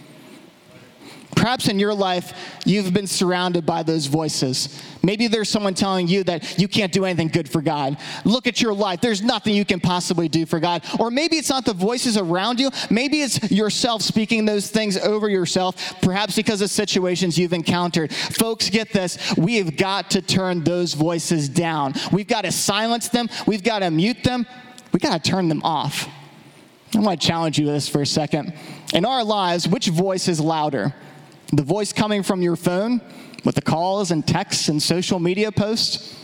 Perhaps 1.36 1.68
in 1.68 1.78
your 1.78 1.92
life, 1.92 2.32
you've 2.64 2.94
been 2.94 3.06
surrounded 3.06 3.66
by 3.66 3.82
those 3.82 4.06
voices. 4.06 4.82
Maybe 5.02 5.28
there's 5.28 5.50
someone 5.50 5.74
telling 5.74 6.08
you 6.08 6.24
that 6.24 6.58
you 6.58 6.66
can't 6.66 6.90
do 6.90 7.04
anything 7.04 7.28
good 7.28 7.48
for 7.48 7.60
God. 7.60 7.98
Look 8.24 8.46
at 8.46 8.60
your 8.60 8.72
life. 8.72 9.02
There's 9.02 9.22
nothing 9.22 9.54
you 9.54 9.64
can 9.64 9.78
possibly 9.78 10.28
do 10.28 10.46
for 10.46 10.58
God. 10.58 10.82
Or 10.98 11.10
maybe 11.10 11.36
it's 11.36 11.50
not 11.50 11.66
the 11.66 11.74
voices 11.74 12.16
around 12.16 12.58
you. 12.58 12.70
Maybe 12.90 13.20
it's 13.20 13.50
yourself 13.50 14.00
speaking 14.02 14.46
those 14.46 14.70
things 14.70 14.96
over 14.96 15.28
yourself, 15.28 16.00
perhaps 16.00 16.34
because 16.36 16.62
of 16.62 16.70
situations 16.70 17.38
you've 17.38 17.52
encountered. 17.52 18.12
Folks, 18.12 18.70
get 18.70 18.92
this. 18.92 19.36
We 19.36 19.56
have 19.56 19.76
got 19.76 20.10
to 20.12 20.22
turn 20.22 20.64
those 20.64 20.94
voices 20.94 21.50
down. 21.50 21.92
We've 22.10 22.26
got 22.26 22.42
to 22.42 22.50
silence 22.50 23.08
them. 23.10 23.28
We've 23.46 23.62
got 23.62 23.80
to 23.80 23.90
mute 23.90 24.24
them. 24.24 24.46
We've 24.90 25.02
got 25.02 25.22
to 25.22 25.30
turn 25.30 25.48
them 25.48 25.62
off. 25.62 26.08
I 26.94 27.00
want 27.00 27.20
to 27.20 27.26
challenge 27.26 27.58
you 27.58 27.66
with 27.66 27.74
this 27.74 27.88
for 27.88 28.02
a 28.02 28.06
second. 28.06 28.54
In 28.94 29.04
our 29.04 29.24
lives, 29.24 29.68
which 29.68 29.88
voice 29.88 30.28
is 30.28 30.40
louder? 30.40 30.94
The 31.52 31.62
voice 31.62 31.92
coming 31.92 32.22
from 32.22 32.42
your 32.42 32.56
phone 32.56 33.00
with 33.44 33.54
the 33.54 33.62
calls 33.62 34.10
and 34.10 34.26
texts 34.26 34.68
and 34.68 34.82
social 34.82 35.18
media 35.18 35.52
posts, 35.52 36.14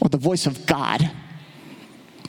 or 0.00 0.08
the 0.08 0.18
voice 0.18 0.46
of 0.46 0.66
God? 0.66 1.10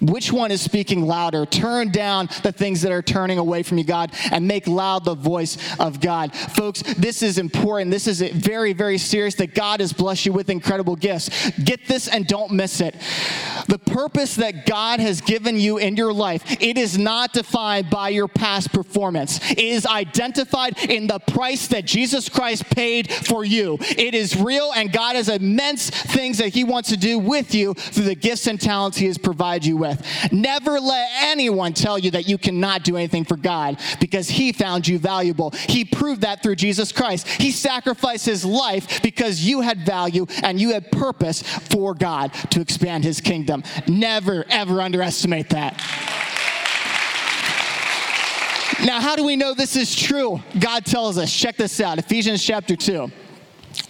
Which 0.02 0.32
one 0.32 0.52
is 0.52 0.62
speaking 0.62 1.06
louder? 1.06 1.46
Turn 1.46 1.90
down 1.92 2.30
the 2.44 2.52
things 2.52 2.82
that 2.82 2.92
are 2.92 3.02
turning 3.02 3.38
away 3.38 3.64
from 3.64 3.78
you, 3.78 3.84
God, 3.84 4.14
and 4.32 4.48
make 4.48 4.68
loud 4.68 5.06
the 5.06 5.16
voice 5.16 5.58
of 5.80 6.00
God. 6.00 6.36
Folks, 6.36 6.82
this 6.82 7.24
is 7.24 7.38
important. 7.38 7.92
This 7.92 8.08
is 8.08 8.22
very, 8.22 8.74
very 8.74 8.98
serious 8.98 9.36
that 9.36 9.56
God 9.56 9.80
has 9.80 9.94
blessed 9.94 10.26
you 10.26 10.34
with 10.34 10.50
incredible 10.50 10.96
gifts. 10.96 11.52
Get 11.64 11.88
this 11.88 12.08
and 12.08 12.28
don't 12.28 12.52
miss 12.52 12.82
it. 12.82 12.96
The 13.68 13.80
purpose 13.80 14.36
that 14.36 14.66
God 14.66 15.00
has 15.00 15.22
given 15.22 15.60
you 15.60 15.78
in 15.78 15.96
your 15.98 16.14
life, 16.14 16.44
it 16.62 16.78
is 16.78 16.98
not 16.98 17.34
defined 17.34 17.90
by 17.90 18.10
your 18.10 18.28
past 18.28 18.72
performance. 18.72 19.40
It 19.52 19.60
is 19.60 19.86
identified 19.86 20.78
in 20.90 21.08
the 21.08 21.20
price 21.20 21.68
that 21.68 21.86
Jesus 21.86 22.30
Christ 22.30 22.70
paid 22.70 23.12
for 23.12 23.44
you. 23.44 23.78
It 23.82 24.14
is 24.14 24.36
real, 24.36 24.72
and 24.76 24.92
God 24.92 25.16
has 25.16 25.30
immense 25.30 25.90
things 25.90 26.38
that 26.38 26.50
He 26.50 26.64
wants 26.64 26.90
to 26.90 26.98
do 26.98 27.20
with 27.20 27.54
you 27.56 27.74
through 27.74 28.06
the 28.06 28.16
gifts 28.16 28.48
and 28.48 28.60
talents 28.60 28.98
He 28.98 29.08
has 29.08 29.18
provided 29.18 29.66
you 29.66 29.78
with 29.78 29.87
with. 29.88 30.32
Never 30.32 30.80
let 30.80 31.10
anyone 31.22 31.74
tell 31.74 31.98
you 31.98 32.12
that 32.12 32.28
you 32.28 32.38
cannot 32.38 32.84
do 32.84 32.96
anything 32.98 33.26
for 33.26 33.38
God 33.38 33.80
because 34.00 34.30
He 34.30 34.52
found 34.52 34.88
you 34.88 35.00
valuable. 35.00 35.52
He 35.52 35.86
proved 35.86 36.22
that 36.22 36.44
through 36.44 36.56
Jesus 36.56 36.92
Christ. 36.92 37.28
He 37.28 37.52
sacrificed 37.52 38.26
His 38.26 38.46
life 38.46 39.02
because 39.02 39.42
you 39.42 39.62
had 39.62 39.86
value 39.86 40.26
and 40.44 40.60
you 40.60 40.74
had 40.74 40.92
purpose 40.92 41.42
for 41.42 41.94
God 41.94 42.34
to 42.52 42.62
expand 42.62 43.04
His 43.04 43.22
kingdom. 43.22 43.64
Never, 43.88 44.46
ever 44.50 44.82
underestimate 44.82 45.50
that. 45.50 45.74
Now, 48.86 49.02
how 49.02 49.16
do 49.16 49.24
we 49.24 49.36
know 49.36 49.56
this 49.56 49.76
is 49.76 49.96
true? 49.96 50.40
God 50.60 50.86
tells 50.86 51.18
us, 51.18 51.34
check 51.34 51.58
this 51.58 51.82
out 51.82 51.98
Ephesians 51.98 52.44
chapter 52.44 52.76
2. 52.76 53.12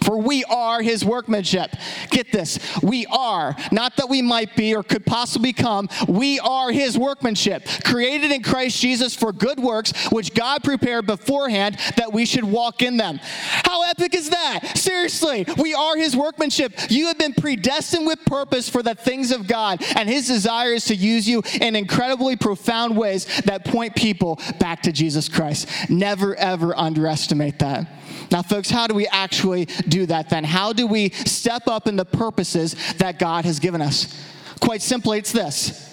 For 0.08 0.16
we 0.16 0.42
are 0.44 0.80
his 0.80 1.04
workmanship. 1.04 1.70
Get 2.08 2.32
this. 2.32 2.58
We 2.82 3.04
are, 3.12 3.54
not 3.70 3.98
that 3.98 4.08
we 4.08 4.22
might 4.22 4.56
be 4.56 4.74
or 4.74 4.82
could 4.82 5.04
possibly 5.04 5.52
come, 5.52 5.90
we 6.08 6.40
are 6.40 6.72
his 6.72 6.96
workmanship, 6.96 7.66
created 7.84 8.32
in 8.32 8.42
Christ 8.42 8.80
Jesus 8.80 9.14
for 9.14 9.34
good 9.34 9.60
works, 9.60 9.92
which 10.10 10.32
God 10.32 10.64
prepared 10.64 11.06
beforehand 11.06 11.78
that 11.98 12.10
we 12.10 12.24
should 12.24 12.44
walk 12.44 12.80
in 12.80 12.96
them. 12.96 13.20
How 13.20 13.82
epic 13.82 14.14
is 14.14 14.30
that? 14.30 14.78
Seriously, 14.78 15.44
we 15.58 15.74
are 15.74 15.94
his 15.98 16.16
workmanship. 16.16 16.72
You 16.88 17.08
have 17.08 17.18
been 17.18 17.34
predestined 17.34 18.06
with 18.06 18.24
purpose 18.24 18.66
for 18.66 18.82
the 18.82 18.94
things 18.94 19.30
of 19.30 19.46
God, 19.46 19.84
and 19.94 20.08
his 20.08 20.26
desire 20.26 20.72
is 20.72 20.86
to 20.86 20.94
use 20.94 21.28
you 21.28 21.42
in 21.60 21.76
incredibly 21.76 22.36
profound 22.36 22.96
ways 22.96 23.26
that 23.42 23.66
point 23.66 23.94
people 23.94 24.40
back 24.58 24.80
to 24.84 24.92
Jesus 24.92 25.28
Christ. 25.28 25.68
Never, 25.90 26.34
ever 26.36 26.74
underestimate 26.74 27.58
that. 27.58 27.86
Now, 28.30 28.42
folks, 28.42 28.70
how 28.70 28.86
do 28.86 28.94
we 28.94 29.06
actually 29.06 29.66
do 29.66 29.97
that 30.06 30.30
then? 30.30 30.44
How 30.44 30.72
do 30.72 30.86
we 30.86 31.10
step 31.10 31.66
up 31.66 31.86
in 31.86 31.96
the 31.96 32.04
purposes 32.04 32.74
that 32.98 33.18
God 33.18 33.44
has 33.44 33.58
given 33.58 33.82
us? 33.82 34.14
Quite 34.60 34.82
simply, 34.82 35.18
it's 35.18 35.32
this 35.32 35.84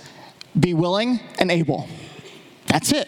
be 0.58 0.74
willing 0.74 1.20
and 1.38 1.52
able. 1.52 1.88
That's 2.68 2.92
it. 2.92 3.08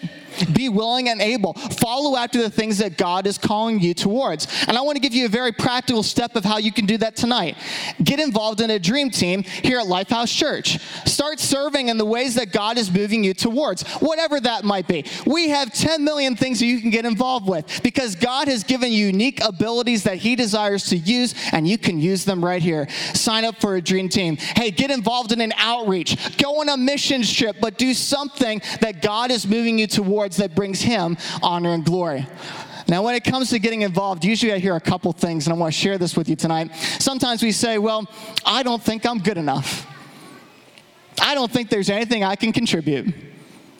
Be 0.53 0.69
willing 0.69 1.09
and 1.09 1.21
able. 1.21 1.53
Follow 1.53 2.15
after 2.15 2.41
the 2.41 2.49
things 2.49 2.77
that 2.77 2.97
God 2.97 3.27
is 3.27 3.37
calling 3.37 3.79
you 3.79 3.93
towards. 3.93 4.47
And 4.67 4.77
I 4.77 4.81
want 4.81 4.95
to 4.95 5.01
give 5.01 5.13
you 5.13 5.25
a 5.25 5.29
very 5.29 5.51
practical 5.51 6.03
step 6.03 6.35
of 6.35 6.43
how 6.43 6.57
you 6.57 6.71
can 6.71 6.85
do 6.85 6.97
that 6.97 7.15
tonight. 7.15 7.57
Get 8.03 8.19
involved 8.19 8.61
in 8.61 8.69
a 8.69 8.79
dream 8.79 9.09
team 9.09 9.43
here 9.43 9.79
at 9.79 9.87
Lifehouse 9.87 10.35
Church. 10.35 10.79
Start 11.07 11.39
serving 11.39 11.89
in 11.89 11.97
the 11.97 12.05
ways 12.05 12.35
that 12.35 12.51
God 12.51 12.77
is 12.77 12.91
moving 12.91 13.23
you 13.23 13.33
towards, 13.33 13.83
whatever 13.99 14.39
that 14.39 14.63
might 14.63 14.87
be. 14.87 15.05
We 15.25 15.49
have 15.49 15.73
10 15.73 16.03
million 16.03 16.35
things 16.35 16.59
that 16.59 16.65
you 16.65 16.81
can 16.81 16.89
get 16.89 17.05
involved 17.05 17.47
with 17.47 17.81
because 17.83 18.15
God 18.15 18.47
has 18.47 18.63
given 18.63 18.91
you 18.91 19.07
unique 19.07 19.43
abilities 19.43 20.03
that 20.03 20.17
He 20.17 20.35
desires 20.35 20.85
to 20.89 20.97
use, 20.97 21.33
and 21.51 21.67
you 21.67 21.77
can 21.77 21.99
use 21.99 22.25
them 22.25 22.43
right 22.43 22.61
here. 22.61 22.87
Sign 23.13 23.45
up 23.45 23.59
for 23.59 23.75
a 23.75 23.81
dream 23.81 24.09
team. 24.09 24.37
Hey, 24.37 24.71
get 24.71 24.91
involved 24.91 25.31
in 25.31 25.41
an 25.41 25.53
outreach. 25.57 26.37
Go 26.37 26.59
on 26.61 26.69
a 26.69 26.77
mission 26.77 27.23
trip, 27.23 27.57
but 27.61 27.77
do 27.77 27.93
something 27.93 28.61
that 28.81 29.01
God 29.01 29.31
is 29.31 29.47
moving 29.47 29.79
you 29.79 29.87
towards 29.87 30.26
that 30.35 30.53
brings 30.53 30.81
Him 30.81 31.15
honor 31.41 31.73
and 31.73 31.85
glory. 31.85 32.27
Now, 32.89 33.03
when 33.03 33.15
it 33.15 33.23
comes 33.23 33.49
to 33.49 33.59
getting 33.59 33.81
involved, 33.81 34.23
usually 34.23 34.53
I 34.53 34.59
hear 34.59 34.75
a 34.75 34.81
couple 34.81 35.11
things, 35.11 35.45
and 35.45 35.53
I 35.53 35.57
want 35.57 35.73
to 35.73 35.79
share 35.79 35.97
this 35.97 36.15
with 36.15 36.29
you 36.29 36.35
tonight. 36.35 36.73
Sometimes 36.99 37.41
we 37.41 37.51
say, 37.51 37.77
Well, 37.77 38.09
I 38.45 38.63
don't 38.63 38.81
think 38.81 39.05
I'm 39.05 39.19
good 39.19 39.37
enough. 39.37 39.85
I 41.21 41.35
don't 41.35 41.51
think 41.51 41.69
there's 41.69 41.89
anything 41.89 42.23
I 42.23 42.35
can 42.35 42.53
contribute. 42.53 43.13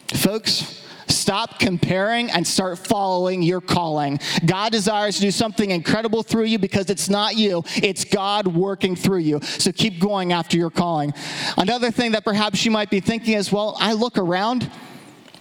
Folks, 0.08 0.84
stop 1.06 1.58
comparing 1.58 2.30
and 2.30 2.46
start 2.46 2.78
following 2.78 3.42
your 3.42 3.60
calling. 3.60 4.18
God 4.44 4.72
desires 4.72 5.16
to 5.16 5.22
do 5.22 5.30
something 5.30 5.70
incredible 5.70 6.22
through 6.22 6.44
you 6.44 6.58
because 6.58 6.90
it's 6.90 7.08
not 7.08 7.36
you, 7.36 7.64
it's 7.76 8.04
God 8.04 8.46
working 8.46 8.96
through 8.96 9.18
you. 9.18 9.40
So 9.42 9.72
keep 9.72 10.00
going 10.00 10.32
after 10.32 10.56
your 10.56 10.70
calling. 10.70 11.14
Another 11.56 11.90
thing 11.90 12.12
that 12.12 12.24
perhaps 12.24 12.64
you 12.64 12.70
might 12.70 12.90
be 12.90 13.00
thinking 13.00 13.34
is, 13.34 13.50
Well, 13.50 13.76
I 13.80 13.94
look 13.94 14.18
around 14.18 14.70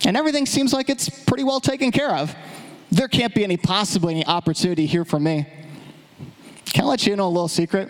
and 0.06 0.16
everything 0.18 0.46
seems 0.46 0.74
like 0.74 0.90
it's 0.90 1.10
pretty 1.10 1.44
well 1.44 1.60
taken 1.60 1.92
care 1.92 2.12
of. 2.12 2.36
There 2.92 3.08
can't 3.08 3.34
be 3.34 3.44
any 3.44 3.58
possibly 3.58 4.14
any 4.14 4.26
opportunity 4.26 4.86
here 4.86 5.06
for 5.06 5.20
me. 5.20 5.46
Can 6.66 6.86
I 6.86 6.88
let 6.88 7.08
you 7.08 7.16
know 7.16 7.28
a 7.28 7.30
little 7.30 7.48
secret? 7.48 7.90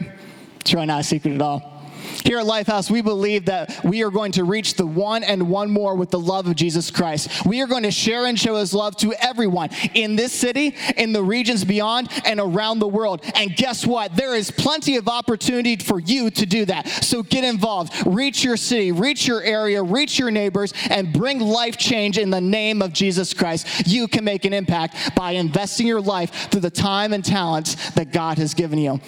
It's 0.61 0.73
really 0.73 0.85
not 0.87 1.01
a 1.01 1.03
secret 1.03 1.33
at 1.33 1.41
all. 1.41 1.76
Here 2.23 2.39
at 2.39 2.45
Lifehouse, 2.45 2.89
we 2.89 3.01
believe 3.01 3.45
that 3.45 3.83
we 3.83 4.03
are 4.03 4.11
going 4.11 4.31
to 4.33 4.43
reach 4.43 4.75
the 4.75 4.85
one 4.85 5.23
and 5.23 5.49
one 5.49 5.69
more 5.69 5.95
with 5.95 6.09
the 6.09 6.19
love 6.19 6.47
of 6.47 6.55
Jesus 6.55 6.91
Christ. 6.91 7.45
We 7.45 7.61
are 7.61 7.67
going 7.67 7.83
to 7.83 7.91
share 7.91 8.25
and 8.25 8.39
show 8.39 8.55
his 8.55 8.73
love 8.73 8.95
to 8.97 9.13
everyone 9.13 9.69
in 9.93 10.15
this 10.15 10.33
city, 10.33 10.75
in 10.95 11.13
the 11.13 11.23
regions 11.23 11.63
beyond, 11.63 12.09
and 12.25 12.39
around 12.39 12.79
the 12.79 12.87
world. 12.87 13.21
And 13.35 13.55
guess 13.55 13.85
what? 13.85 14.15
There 14.15 14.35
is 14.35 14.51
plenty 14.51 14.97
of 14.97 15.07
opportunity 15.07 15.75
for 15.77 15.99
you 15.99 16.29
to 16.31 16.45
do 16.45 16.65
that. 16.65 16.87
So 16.87 17.23
get 17.23 17.43
involved. 17.43 17.93
Reach 18.05 18.43
your 18.43 18.57
city, 18.57 18.91
reach 18.91 19.27
your 19.27 19.41
area, 19.41 19.81
reach 19.83 20.19
your 20.19 20.31
neighbors, 20.31 20.73
and 20.89 21.11
bring 21.13 21.39
life 21.39 21.77
change 21.77 22.17
in 22.17 22.29
the 22.29 22.41
name 22.41 22.81
of 22.81 22.93
Jesus 22.93 23.33
Christ. 23.33 23.87
You 23.87 24.07
can 24.07 24.23
make 24.23 24.45
an 24.45 24.53
impact 24.53 25.15
by 25.15 25.31
investing 25.31 25.87
your 25.87 26.01
life 26.01 26.49
through 26.51 26.61
the 26.61 26.69
time 26.69 27.13
and 27.13 27.23
talents 27.23 27.91
that 27.91 28.11
God 28.11 28.37
has 28.37 28.53
given 28.53 28.79
you. 28.79 28.99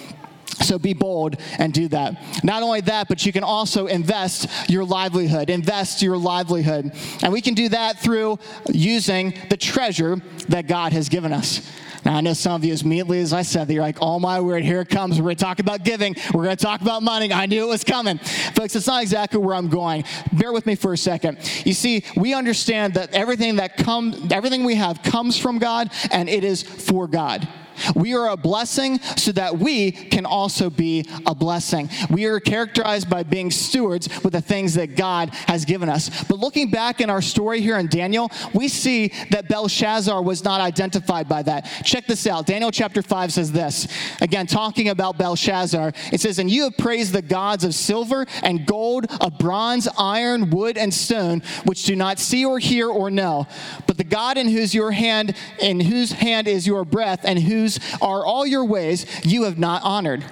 So 0.62 0.78
be 0.78 0.92
bold 0.92 1.36
and 1.58 1.72
do 1.72 1.88
that. 1.88 2.44
Not 2.44 2.62
only 2.62 2.80
that, 2.82 3.08
but 3.08 3.24
you 3.24 3.32
can 3.32 3.44
also 3.44 3.86
invest 3.86 4.48
your 4.68 4.84
livelihood. 4.84 5.48
Invest 5.50 6.02
your 6.02 6.16
livelihood. 6.16 6.92
And 7.22 7.32
we 7.32 7.40
can 7.40 7.54
do 7.54 7.68
that 7.70 7.98
through 8.00 8.38
using 8.70 9.34
the 9.48 9.56
treasure 9.56 10.20
that 10.48 10.66
God 10.66 10.92
has 10.92 11.08
given 11.08 11.32
us. 11.32 11.68
Now, 12.04 12.16
I 12.16 12.20
know 12.22 12.32
some 12.32 12.54
of 12.54 12.64
you, 12.64 12.72
as 12.72 12.82
immediately 12.82 13.20
as 13.20 13.32
I 13.32 13.42
said 13.42 13.68
that, 13.68 13.74
you're 13.74 13.82
like, 13.82 13.98
oh 14.00 14.18
my 14.18 14.40
word, 14.40 14.64
here 14.64 14.80
it 14.80 14.88
comes. 14.88 15.18
We're 15.18 15.24
going 15.24 15.36
to 15.36 15.44
talk 15.44 15.58
about 15.58 15.84
giving. 15.84 16.16
We're 16.32 16.44
going 16.44 16.56
to 16.56 16.62
talk 16.62 16.80
about 16.80 17.02
money. 17.02 17.30
I 17.32 17.46
knew 17.46 17.62
it 17.64 17.68
was 17.68 17.84
coming. 17.84 18.18
Folks, 18.18 18.74
it's 18.74 18.86
not 18.86 19.02
exactly 19.02 19.38
where 19.38 19.54
I'm 19.54 19.68
going. 19.68 20.04
Bear 20.32 20.52
with 20.52 20.66
me 20.66 20.76
for 20.76 20.92
a 20.92 20.98
second. 20.98 21.38
You 21.66 21.74
see, 21.74 22.04
we 22.16 22.32
understand 22.32 22.94
that 22.94 23.12
everything 23.12 23.56
that 23.56 23.76
comes, 23.76 24.32
everything 24.32 24.64
we 24.64 24.76
have 24.76 25.02
comes 25.02 25.38
from 25.38 25.58
God 25.58 25.92
and 26.10 26.28
it 26.28 26.42
is 26.42 26.62
for 26.62 27.06
God. 27.06 27.46
We 27.94 28.14
are 28.14 28.28
a 28.30 28.36
blessing 28.36 29.00
so 29.16 29.32
that 29.32 29.58
we 29.58 29.92
can 29.92 30.26
also 30.26 30.70
be 30.70 31.06
a 31.26 31.34
blessing. 31.34 31.88
We 32.10 32.26
are 32.26 32.40
characterized 32.40 33.08
by 33.08 33.22
being 33.22 33.50
stewards 33.50 34.08
with 34.22 34.32
the 34.32 34.40
things 34.40 34.74
that 34.74 34.96
God 34.96 35.30
has 35.46 35.64
given 35.64 35.88
us. 35.88 36.24
But 36.24 36.38
looking 36.38 36.70
back 36.70 37.00
in 37.00 37.10
our 37.10 37.22
story 37.22 37.60
here 37.60 37.78
in 37.78 37.86
Daniel, 37.86 38.30
we 38.54 38.68
see 38.68 39.12
that 39.30 39.48
Belshazzar 39.48 40.22
was 40.22 40.44
not 40.44 40.60
identified 40.60 41.28
by 41.28 41.42
that. 41.42 41.62
Check 41.84 42.06
this 42.06 42.26
out. 42.26 42.46
Daniel 42.46 42.70
chapter 42.70 43.02
5 43.02 43.32
says 43.32 43.52
this. 43.52 43.88
Again, 44.20 44.46
talking 44.46 44.88
about 44.88 45.18
Belshazzar, 45.18 45.92
it 46.12 46.20
says, 46.20 46.38
And 46.38 46.50
you 46.50 46.64
have 46.64 46.76
praised 46.76 47.12
the 47.12 47.22
gods 47.22 47.64
of 47.64 47.74
silver 47.74 48.26
and 48.42 48.66
gold, 48.66 49.06
of 49.20 49.38
bronze, 49.38 49.88
iron, 49.98 50.50
wood, 50.50 50.76
and 50.76 50.92
stone, 50.92 51.42
which 51.64 51.84
do 51.84 51.96
not 51.96 52.18
see 52.18 52.44
or 52.44 52.58
hear 52.58 52.88
or 52.88 53.10
know. 53.10 53.46
But 53.86 53.98
the 53.98 54.04
God 54.04 54.38
in 54.38 54.48
whose 54.48 54.74
your 54.74 54.92
hand, 54.92 55.34
in 55.58 55.80
whose 55.80 56.12
hand 56.12 56.48
is 56.48 56.66
your 56.66 56.84
breath, 56.84 57.20
and 57.24 57.38
whose 57.38 57.69
are 58.00 58.24
all 58.24 58.46
your 58.46 58.64
ways, 58.64 59.06
you 59.24 59.44
have 59.44 59.58
not 59.58 59.82
honored. 59.84 60.24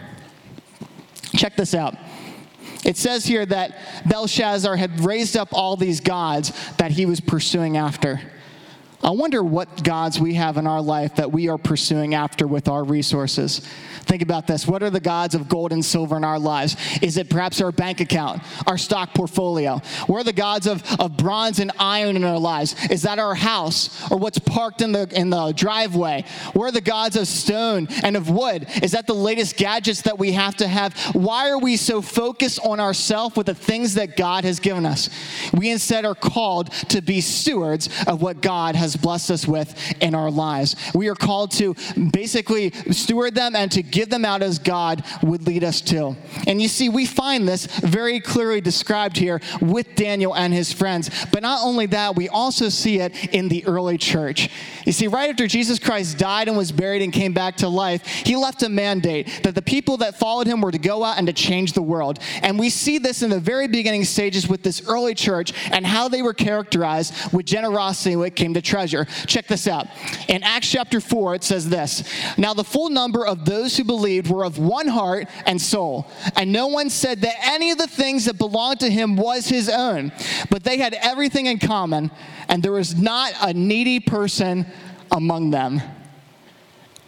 Check 1.36 1.56
this 1.56 1.74
out. 1.74 1.94
It 2.84 2.96
says 2.96 3.24
here 3.24 3.44
that 3.46 4.06
Belshazzar 4.08 4.76
had 4.76 5.00
raised 5.00 5.36
up 5.36 5.48
all 5.52 5.76
these 5.76 6.00
gods 6.00 6.52
that 6.76 6.90
he 6.92 7.06
was 7.06 7.20
pursuing 7.20 7.76
after. 7.76 8.20
I 9.02 9.10
wonder 9.10 9.44
what 9.44 9.84
gods 9.84 10.18
we 10.18 10.34
have 10.34 10.56
in 10.56 10.66
our 10.66 10.82
life 10.82 11.16
that 11.16 11.30
we 11.30 11.48
are 11.48 11.58
pursuing 11.58 12.14
after 12.14 12.48
with 12.48 12.68
our 12.68 12.82
resources. 12.82 13.60
Think 14.02 14.22
about 14.22 14.46
this. 14.46 14.66
What 14.66 14.82
are 14.82 14.90
the 14.90 15.00
gods 15.00 15.34
of 15.34 15.48
gold 15.48 15.72
and 15.72 15.84
silver 15.84 16.16
in 16.16 16.24
our 16.24 16.38
lives? 16.38 16.76
Is 17.00 17.16
it 17.16 17.30
perhaps 17.30 17.60
our 17.60 17.70
bank 17.70 18.00
account, 18.00 18.42
our 18.66 18.78
stock 18.78 19.14
portfolio? 19.14 19.80
What 20.06 20.20
are 20.20 20.24
the 20.24 20.32
gods 20.32 20.66
of, 20.66 20.82
of 20.98 21.16
bronze 21.16 21.58
and 21.58 21.70
iron 21.78 22.16
in 22.16 22.24
our 22.24 22.38
lives? 22.38 22.74
Is 22.90 23.02
that 23.02 23.18
our 23.18 23.34
house 23.34 24.10
or 24.10 24.16
what's 24.16 24.38
parked 24.38 24.80
in 24.80 24.92
the, 24.92 25.06
in 25.14 25.30
the 25.30 25.52
driveway? 25.52 26.24
What 26.54 26.64
are 26.64 26.72
the 26.72 26.80
gods 26.80 27.16
of 27.16 27.28
stone 27.28 27.86
and 28.02 28.16
of 28.16 28.30
wood? 28.30 28.66
Is 28.82 28.92
that 28.92 29.06
the 29.06 29.14
latest 29.14 29.56
gadgets 29.56 30.02
that 30.02 30.18
we 30.18 30.32
have 30.32 30.56
to 30.56 30.66
have? 30.66 30.96
Why 31.14 31.50
are 31.50 31.58
we 31.58 31.76
so 31.76 32.00
focused 32.02 32.60
on 32.64 32.80
ourselves 32.80 33.36
with 33.36 33.46
the 33.46 33.54
things 33.54 33.94
that 33.94 34.16
God 34.16 34.44
has 34.44 34.58
given 34.58 34.86
us? 34.86 35.10
We 35.52 35.70
instead 35.70 36.04
are 36.04 36.14
called 36.14 36.72
to 36.88 37.02
be 37.02 37.20
stewards 37.20 37.88
of 38.06 38.22
what 38.22 38.40
God 38.40 38.74
has 38.74 38.87
blessed 38.96 39.30
us 39.30 39.46
with 39.46 39.74
in 40.00 40.14
our 40.14 40.30
lives. 40.30 40.76
We 40.94 41.08
are 41.08 41.14
called 41.14 41.50
to 41.52 41.74
basically 42.12 42.70
steward 42.90 43.34
them 43.34 43.56
and 43.56 43.70
to 43.72 43.82
give 43.82 44.10
them 44.10 44.24
out 44.24 44.42
as 44.42 44.58
God 44.58 45.04
would 45.22 45.46
lead 45.46 45.64
us 45.64 45.80
to. 45.82 46.16
And 46.46 46.60
you 46.60 46.68
see, 46.68 46.88
we 46.88 47.06
find 47.06 47.48
this 47.48 47.66
very 47.66 48.20
clearly 48.20 48.60
described 48.60 49.16
here 49.16 49.40
with 49.60 49.94
Daniel 49.94 50.34
and 50.34 50.52
his 50.52 50.72
friends. 50.72 51.10
But 51.32 51.42
not 51.42 51.62
only 51.62 51.86
that, 51.86 52.16
we 52.16 52.28
also 52.28 52.68
see 52.68 53.00
it 53.00 53.34
in 53.34 53.48
the 53.48 53.66
early 53.66 53.98
church. 53.98 54.48
You 54.84 54.92
see, 54.92 55.06
right 55.06 55.30
after 55.30 55.46
Jesus 55.46 55.78
Christ 55.78 56.18
died 56.18 56.48
and 56.48 56.56
was 56.56 56.72
buried 56.72 57.02
and 57.02 57.12
came 57.12 57.32
back 57.32 57.56
to 57.56 57.68
life, 57.68 58.06
he 58.06 58.36
left 58.36 58.62
a 58.62 58.68
mandate 58.68 59.40
that 59.42 59.54
the 59.54 59.62
people 59.62 59.98
that 59.98 60.18
followed 60.18 60.46
him 60.46 60.60
were 60.60 60.72
to 60.72 60.78
go 60.78 61.04
out 61.04 61.18
and 61.18 61.26
to 61.26 61.32
change 61.32 61.72
the 61.72 61.82
world. 61.82 62.18
And 62.42 62.58
we 62.58 62.70
see 62.70 62.98
this 62.98 63.22
in 63.22 63.30
the 63.30 63.40
very 63.40 63.68
beginning 63.68 64.04
stages 64.04 64.48
with 64.48 64.62
this 64.62 64.86
early 64.88 65.14
church 65.14 65.52
and 65.72 65.86
how 65.86 66.08
they 66.08 66.22
were 66.22 66.34
characterized 66.34 67.32
with 67.32 67.46
generosity 67.46 68.16
when 68.16 68.28
it 68.28 68.36
came 68.36 68.54
to 68.54 68.62
treasure. 68.78 69.06
Check 69.26 69.48
this 69.48 69.66
out. 69.66 69.88
In 70.28 70.44
Acts 70.44 70.70
chapter 70.70 71.00
4, 71.00 71.34
it 71.34 71.42
says 71.42 71.68
this 71.68 72.04
Now 72.38 72.54
the 72.54 72.62
full 72.62 72.90
number 72.90 73.26
of 73.26 73.44
those 73.44 73.76
who 73.76 73.82
believed 73.82 74.30
were 74.30 74.44
of 74.44 74.58
one 74.58 74.86
heart 74.86 75.26
and 75.46 75.60
soul. 75.60 76.06
And 76.36 76.52
no 76.52 76.68
one 76.68 76.88
said 76.88 77.22
that 77.22 77.34
any 77.42 77.72
of 77.72 77.78
the 77.78 77.88
things 77.88 78.26
that 78.26 78.38
belonged 78.38 78.78
to 78.80 78.90
him 78.90 79.16
was 79.16 79.48
his 79.48 79.68
own, 79.68 80.12
but 80.48 80.62
they 80.62 80.78
had 80.78 80.94
everything 80.94 81.46
in 81.46 81.58
common, 81.58 82.12
and 82.48 82.62
there 82.62 82.70
was 82.70 82.94
not 82.94 83.32
a 83.40 83.52
needy 83.52 83.98
person 83.98 84.64
among 85.10 85.50
them. 85.50 85.82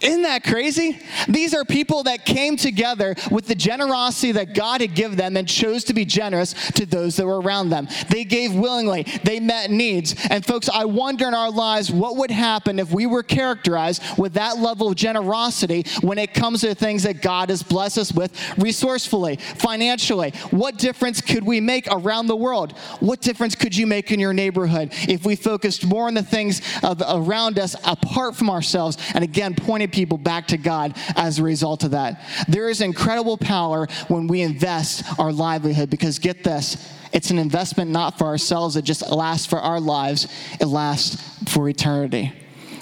Isn't 0.00 0.22
that 0.22 0.44
crazy? 0.44 0.98
These 1.28 1.54
are 1.54 1.64
people 1.64 2.04
that 2.04 2.24
came 2.24 2.56
together 2.56 3.14
with 3.30 3.46
the 3.46 3.54
generosity 3.54 4.32
that 4.32 4.54
God 4.54 4.80
had 4.80 4.94
given 4.94 5.18
them 5.18 5.36
and 5.36 5.46
chose 5.46 5.84
to 5.84 5.94
be 5.94 6.06
generous 6.06 6.54
to 6.72 6.86
those 6.86 7.16
that 7.16 7.26
were 7.26 7.40
around 7.40 7.68
them. 7.68 7.86
They 8.08 8.24
gave 8.24 8.54
willingly, 8.54 9.02
they 9.24 9.40
met 9.40 9.70
needs. 9.70 10.14
And 10.30 10.44
folks, 10.44 10.70
I 10.70 10.86
wonder 10.86 11.28
in 11.28 11.34
our 11.34 11.50
lives 11.50 11.90
what 11.90 12.16
would 12.16 12.30
happen 12.30 12.78
if 12.78 12.90
we 12.90 13.06
were 13.06 13.22
characterized 13.22 14.02
with 14.16 14.34
that 14.34 14.58
level 14.58 14.88
of 14.88 14.96
generosity 14.96 15.84
when 16.00 16.16
it 16.16 16.32
comes 16.32 16.62
to 16.62 16.74
things 16.74 17.02
that 17.02 17.20
God 17.20 17.50
has 17.50 17.62
blessed 17.62 17.98
us 17.98 18.12
with 18.12 18.32
resourcefully, 18.58 19.36
financially. 19.36 20.30
What 20.50 20.78
difference 20.78 21.20
could 21.20 21.44
we 21.44 21.60
make 21.60 21.86
around 21.90 22.28
the 22.28 22.36
world? 22.36 22.72
What 23.00 23.20
difference 23.20 23.54
could 23.54 23.76
you 23.76 23.86
make 23.86 24.10
in 24.10 24.20
your 24.20 24.32
neighborhood 24.32 24.92
if 25.08 25.26
we 25.26 25.36
focused 25.36 25.84
more 25.84 26.06
on 26.06 26.14
the 26.14 26.22
things 26.22 26.62
of, 26.82 27.02
around 27.06 27.58
us 27.58 27.76
apart 27.84 28.34
from 28.34 28.48
ourselves 28.48 28.96
and 29.14 29.22
again 29.22 29.54
pointed 29.54 29.89
people 29.92 30.18
back 30.18 30.48
to 30.48 30.56
God 30.56 30.96
as 31.16 31.38
a 31.38 31.42
result 31.42 31.84
of 31.84 31.92
that. 31.92 32.22
There 32.48 32.68
is 32.68 32.80
incredible 32.80 33.36
power 33.36 33.86
when 34.08 34.26
we 34.26 34.42
invest 34.42 35.04
our 35.18 35.32
livelihood 35.32 35.90
because 35.90 36.18
get 36.18 36.44
this, 36.44 36.92
it's 37.12 37.30
an 37.30 37.38
investment 37.38 37.90
not 37.90 38.18
for 38.18 38.24
ourselves, 38.26 38.76
it 38.76 38.84
just 38.84 39.08
lasts 39.10 39.46
for 39.46 39.58
our 39.58 39.80
lives, 39.80 40.28
it 40.60 40.66
lasts 40.66 41.22
for 41.52 41.68
eternity. 41.68 42.32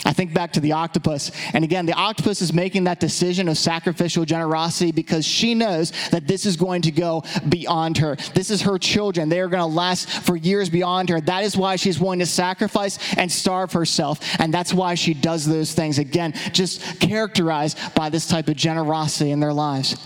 I 0.05 0.13
think 0.13 0.33
back 0.33 0.53
to 0.53 0.61
the 0.61 0.73
octopus. 0.73 1.31
And 1.53 1.65
again, 1.65 1.87
the 1.87 1.93
octopus 1.93 2.41
is 2.41 2.53
making 2.53 2.85
that 2.85 3.01
decision 3.01 3.49
of 3.49 3.59
sacrificial 3.59 4.25
generosity 4.25 4.93
because 4.93 5.27
she 5.27 5.55
knows 5.55 5.93
that 6.11 6.27
this 6.27 6.47
is 6.47 6.57
going 6.57 6.83
to 6.83 6.91
go 6.91 7.25
beyond 7.49 7.99
her. 7.99 8.17
This 8.35 8.51
is 8.51 8.63
her 8.63 8.79
children. 8.79 9.29
They 9.29 9.41
are 9.41 9.49
going 9.49 9.61
to 9.61 9.67
last 9.67 10.09
for 10.09 10.37
years 10.37 10.71
beyond 10.71 11.09
her. 11.09 11.21
That 11.21 11.45
is 11.45 11.57
why 11.57 11.77
she's 11.77 11.99
willing 11.99 12.21
to 12.21 12.27
sacrifice 12.27 12.99
and 13.17 13.31
starve 13.31 13.73
herself. 13.73 14.21
And 14.39 14.55
that's 14.55 14.73
why 14.73 14.95
she 14.95 15.15
does 15.15 15.47
those 15.47 15.75
things. 15.75 15.99
Again, 15.99 16.33
just 16.53 17.01
characterized 17.01 17.79
by 17.95 18.09
this 18.09 18.27
type 18.27 18.49
of 18.49 18.57
generosity 18.57 19.33
in 19.33 19.41
their 19.41 19.53
lives. 19.53 19.97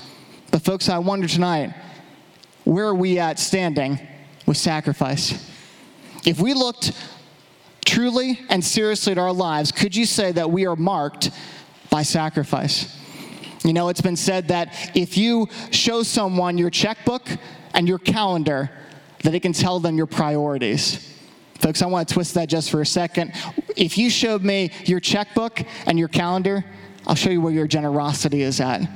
But, 0.51 0.63
folks, 0.63 0.89
I 0.89 0.99
wonder 0.99 1.29
tonight 1.29 1.75
where 2.65 2.87
are 2.87 2.95
we 2.95 3.19
at 3.19 3.39
standing 3.39 3.99
with 4.47 4.57
sacrifice? 4.57 5.51
If 6.25 6.41
we 6.41 6.55
looked 6.55 6.93
truly 7.93 8.41
and 8.49 8.65
seriously 8.65 9.15
to 9.15 9.21
our 9.21 9.35
lives, 9.35 9.71
could 9.71 9.95
you 9.95 10.07
say 10.07 10.33
that 10.33 10.51
we 10.51 10.65
are 10.65 10.77
marked 10.77 11.31
by 11.91 12.03
sacrifice? 12.03 12.99
You 13.65 13.75
know, 13.75 13.91
it's 13.91 14.01
been 14.01 14.17
said 14.17 14.49
that 14.49 14.97
if 14.97 15.19
you 15.19 15.47
show 15.71 16.03
someone 16.03 16.57
your 16.57 16.71
checkbook 16.71 17.29
and 17.75 17.87
your 17.87 17.99
calendar, 17.99 18.71
that 19.25 19.35
it 19.35 19.41
can 19.41 19.53
tell 19.53 19.79
them 19.79 19.99
your 19.99 20.07
priorities. 20.07 21.15
Folks, 21.59 21.83
I 21.83 21.87
want 21.87 22.09
to 22.09 22.15
twist 22.15 22.33
that 22.35 22.49
just 22.49 22.71
for 22.71 22.81
a 22.81 22.87
second. 22.87 23.35
If 23.77 23.99
you 23.99 24.09
showed 24.09 24.43
me 24.43 24.73
your 24.87 24.99
checkbook 24.99 25.63
and 25.85 25.99
your 25.99 26.09
calendar, 26.09 26.65
I'll 27.07 27.15
show 27.15 27.29
you 27.29 27.43
where 27.43 27.53
your 27.53 27.67
generosity 27.67 28.41
is 28.41 28.59
at. 28.59 28.89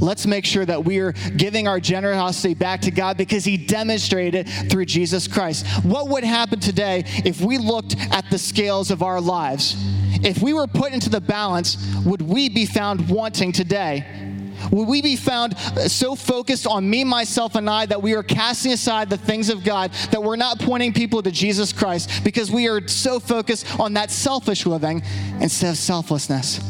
Let's 0.00 0.26
make 0.26 0.44
sure 0.44 0.64
that 0.64 0.84
we 0.84 0.98
are 0.98 1.12
giving 1.36 1.68
our 1.68 1.80
generosity 1.80 2.54
back 2.54 2.82
to 2.82 2.90
God 2.90 3.16
because 3.16 3.44
He 3.44 3.56
demonstrated 3.56 4.46
it 4.46 4.70
through 4.70 4.86
Jesus 4.86 5.28
Christ. 5.28 5.66
What 5.84 6.08
would 6.08 6.24
happen 6.24 6.60
today 6.60 7.04
if 7.24 7.40
we 7.40 7.58
looked 7.58 7.96
at 8.10 8.28
the 8.30 8.38
scales 8.38 8.90
of 8.90 9.02
our 9.02 9.20
lives? 9.20 9.76
If 10.22 10.42
we 10.42 10.52
were 10.52 10.66
put 10.66 10.92
into 10.92 11.10
the 11.10 11.20
balance, 11.20 11.76
would 12.04 12.22
we 12.22 12.48
be 12.48 12.66
found 12.66 13.08
wanting 13.08 13.52
today? 13.52 14.24
Would 14.70 14.88
we 14.88 15.02
be 15.02 15.16
found 15.16 15.58
so 15.58 16.14
focused 16.14 16.66
on 16.66 16.88
me, 16.88 17.04
myself, 17.04 17.54
and 17.54 17.68
I 17.68 17.86
that 17.86 18.02
we 18.02 18.14
are 18.14 18.22
casting 18.22 18.72
aside 18.72 19.10
the 19.10 19.16
things 19.16 19.50
of 19.50 19.64
God, 19.64 19.92
that 20.10 20.22
we're 20.22 20.36
not 20.36 20.58
pointing 20.58 20.92
people 20.92 21.22
to 21.22 21.30
Jesus 21.30 21.72
Christ 21.72 22.24
because 22.24 22.50
we 22.50 22.68
are 22.68 22.86
so 22.88 23.20
focused 23.20 23.78
on 23.78 23.94
that 23.94 24.10
selfish 24.10 24.64
living 24.64 25.02
instead 25.40 25.70
of 25.70 25.76
selflessness? 25.76 26.60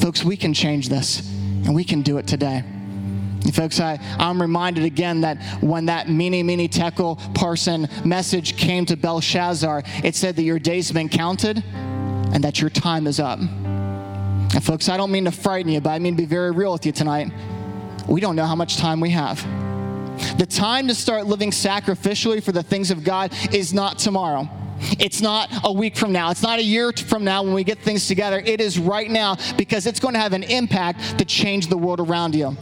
Folks, 0.00 0.24
we 0.24 0.36
can 0.36 0.52
change 0.52 0.88
this. 0.88 1.30
And 1.64 1.74
we 1.74 1.84
can 1.84 2.02
do 2.02 2.18
it 2.18 2.26
today. 2.26 2.62
Folks, 3.52 3.78
I, 3.78 3.98
I'm 4.18 4.40
reminded 4.40 4.84
again 4.84 5.20
that 5.20 5.42
when 5.62 5.86
that 5.86 6.08
mene, 6.08 6.44
mene 6.46 6.68
tekel 6.68 7.16
parsin 7.34 7.88
message 8.04 8.56
came 8.56 8.86
to 8.86 8.96
Belshazzar, 8.96 9.82
it 10.02 10.16
said 10.16 10.36
that 10.36 10.42
your 10.42 10.58
days 10.58 10.88
have 10.88 10.94
been 10.94 11.10
counted 11.10 11.62
and 12.32 12.42
that 12.42 12.60
your 12.60 12.70
time 12.70 13.06
is 13.06 13.20
up. 13.20 13.38
And 13.38 14.64
folks, 14.64 14.88
I 14.88 14.96
don't 14.96 15.10
mean 15.10 15.26
to 15.26 15.30
frighten 15.30 15.70
you, 15.70 15.80
but 15.80 15.90
I 15.90 15.98
mean 15.98 16.14
to 16.14 16.22
be 16.22 16.26
very 16.26 16.52
real 16.52 16.72
with 16.72 16.86
you 16.86 16.92
tonight. 16.92 17.30
We 18.08 18.20
don't 18.20 18.36
know 18.36 18.46
how 18.46 18.54
much 18.54 18.76
time 18.76 19.00
we 19.00 19.10
have. 19.10 19.42
The 20.38 20.46
time 20.46 20.88
to 20.88 20.94
start 20.94 21.26
living 21.26 21.50
sacrificially 21.50 22.42
for 22.42 22.52
the 22.52 22.62
things 22.62 22.90
of 22.90 23.04
God 23.04 23.32
is 23.52 23.74
not 23.74 23.98
tomorrow. 23.98 24.48
It's 24.98 25.20
not 25.20 25.50
a 25.64 25.72
week 25.72 25.96
from 25.96 26.12
now. 26.12 26.30
It's 26.30 26.42
not 26.42 26.58
a 26.58 26.62
year 26.62 26.92
from 26.92 27.24
now 27.24 27.42
when 27.42 27.54
we 27.54 27.64
get 27.64 27.78
things 27.78 28.06
together. 28.06 28.42
It 28.44 28.60
is 28.60 28.78
right 28.78 29.10
now 29.10 29.36
because 29.56 29.86
it's 29.86 30.00
going 30.00 30.14
to 30.14 30.20
have 30.20 30.32
an 30.32 30.42
impact 30.42 31.18
to 31.18 31.24
change 31.24 31.68
the 31.68 31.76
world 31.76 32.00
around 32.00 32.34
you. 32.34 32.56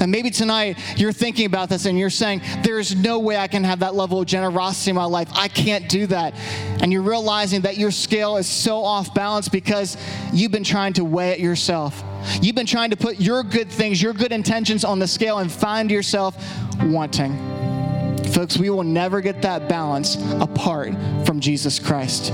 And 0.00 0.10
maybe 0.10 0.30
tonight 0.30 0.78
you're 0.96 1.12
thinking 1.12 1.46
about 1.46 1.68
this 1.68 1.86
and 1.86 1.98
you're 1.98 2.10
saying, 2.10 2.42
There's 2.62 2.94
no 2.94 3.18
way 3.18 3.36
I 3.36 3.48
can 3.48 3.64
have 3.64 3.80
that 3.80 3.94
level 3.94 4.20
of 4.20 4.26
generosity 4.26 4.90
in 4.90 4.96
my 4.96 5.04
life. 5.04 5.28
I 5.34 5.48
can't 5.48 5.88
do 5.88 6.06
that. 6.08 6.34
And 6.80 6.92
you're 6.92 7.02
realizing 7.02 7.62
that 7.62 7.76
your 7.76 7.90
scale 7.90 8.36
is 8.36 8.46
so 8.46 8.82
off 8.84 9.14
balance 9.14 9.48
because 9.48 9.96
you've 10.32 10.52
been 10.52 10.64
trying 10.64 10.92
to 10.94 11.04
weigh 11.04 11.30
it 11.30 11.40
yourself. 11.40 12.02
You've 12.40 12.56
been 12.56 12.66
trying 12.66 12.90
to 12.90 12.96
put 12.96 13.20
your 13.20 13.42
good 13.42 13.70
things, 13.70 14.02
your 14.02 14.12
good 14.12 14.32
intentions 14.32 14.84
on 14.84 14.98
the 14.98 15.06
scale 15.06 15.38
and 15.38 15.50
find 15.50 15.90
yourself 15.90 16.36
wanting. 16.82 17.57
Folks, 18.38 18.56
we 18.56 18.70
will 18.70 18.84
never 18.84 19.20
get 19.20 19.42
that 19.42 19.68
balance 19.68 20.14
apart 20.38 20.92
from 21.26 21.40
Jesus 21.40 21.80
Christ. 21.80 22.30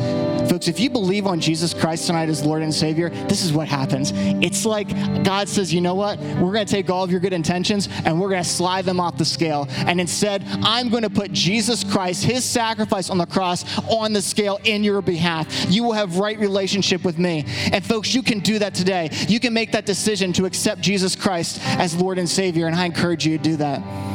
Folks, 0.50 0.68
if 0.68 0.78
you 0.78 0.90
believe 0.90 1.26
on 1.26 1.40
Jesus 1.40 1.72
Christ 1.72 2.06
tonight 2.06 2.28
as 2.28 2.44
Lord 2.44 2.60
and 2.60 2.74
Savior, 2.74 3.08
this 3.08 3.42
is 3.42 3.54
what 3.54 3.68
happens. 3.68 4.12
It's 4.14 4.66
like 4.66 4.90
God 5.24 5.48
says, 5.48 5.72
you 5.72 5.80
know 5.80 5.94
what? 5.94 6.18
We're 6.18 6.52
going 6.52 6.66
to 6.66 6.70
take 6.70 6.90
all 6.90 7.04
of 7.04 7.10
your 7.10 7.20
good 7.20 7.32
intentions 7.32 7.88
and 8.04 8.20
we're 8.20 8.28
going 8.28 8.42
to 8.42 8.48
slide 8.48 8.84
them 8.84 9.00
off 9.00 9.16
the 9.16 9.24
scale. 9.24 9.66
And 9.70 9.98
instead, 9.98 10.44
I'm 10.62 10.90
going 10.90 11.04
to 11.04 11.08
put 11.08 11.32
Jesus 11.32 11.82
Christ, 11.82 12.22
his 12.22 12.44
sacrifice 12.44 13.08
on 13.08 13.16
the 13.16 13.24
cross, 13.24 13.64
on 13.88 14.12
the 14.12 14.20
scale 14.20 14.60
in 14.64 14.84
your 14.84 15.00
behalf. 15.00 15.70
You 15.70 15.84
will 15.84 15.94
have 15.94 16.18
right 16.18 16.38
relationship 16.38 17.02
with 17.02 17.18
me. 17.18 17.46
And 17.72 17.82
folks, 17.82 18.14
you 18.14 18.22
can 18.22 18.40
do 18.40 18.58
that 18.58 18.74
today. 18.74 19.08
You 19.26 19.40
can 19.40 19.54
make 19.54 19.72
that 19.72 19.86
decision 19.86 20.34
to 20.34 20.44
accept 20.44 20.82
Jesus 20.82 21.16
Christ 21.16 21.60
as 21.62 21.96
Lord 21.96 22.18
and 22.18 22.28
Savior. 22.28 22.66
And 22.66 22.76
I 22.76 22.84
encourage 22.84 23.24
you 23.24 23.38
to 23.38 23.42
do 23.42 23.56
that. 23.56 24.13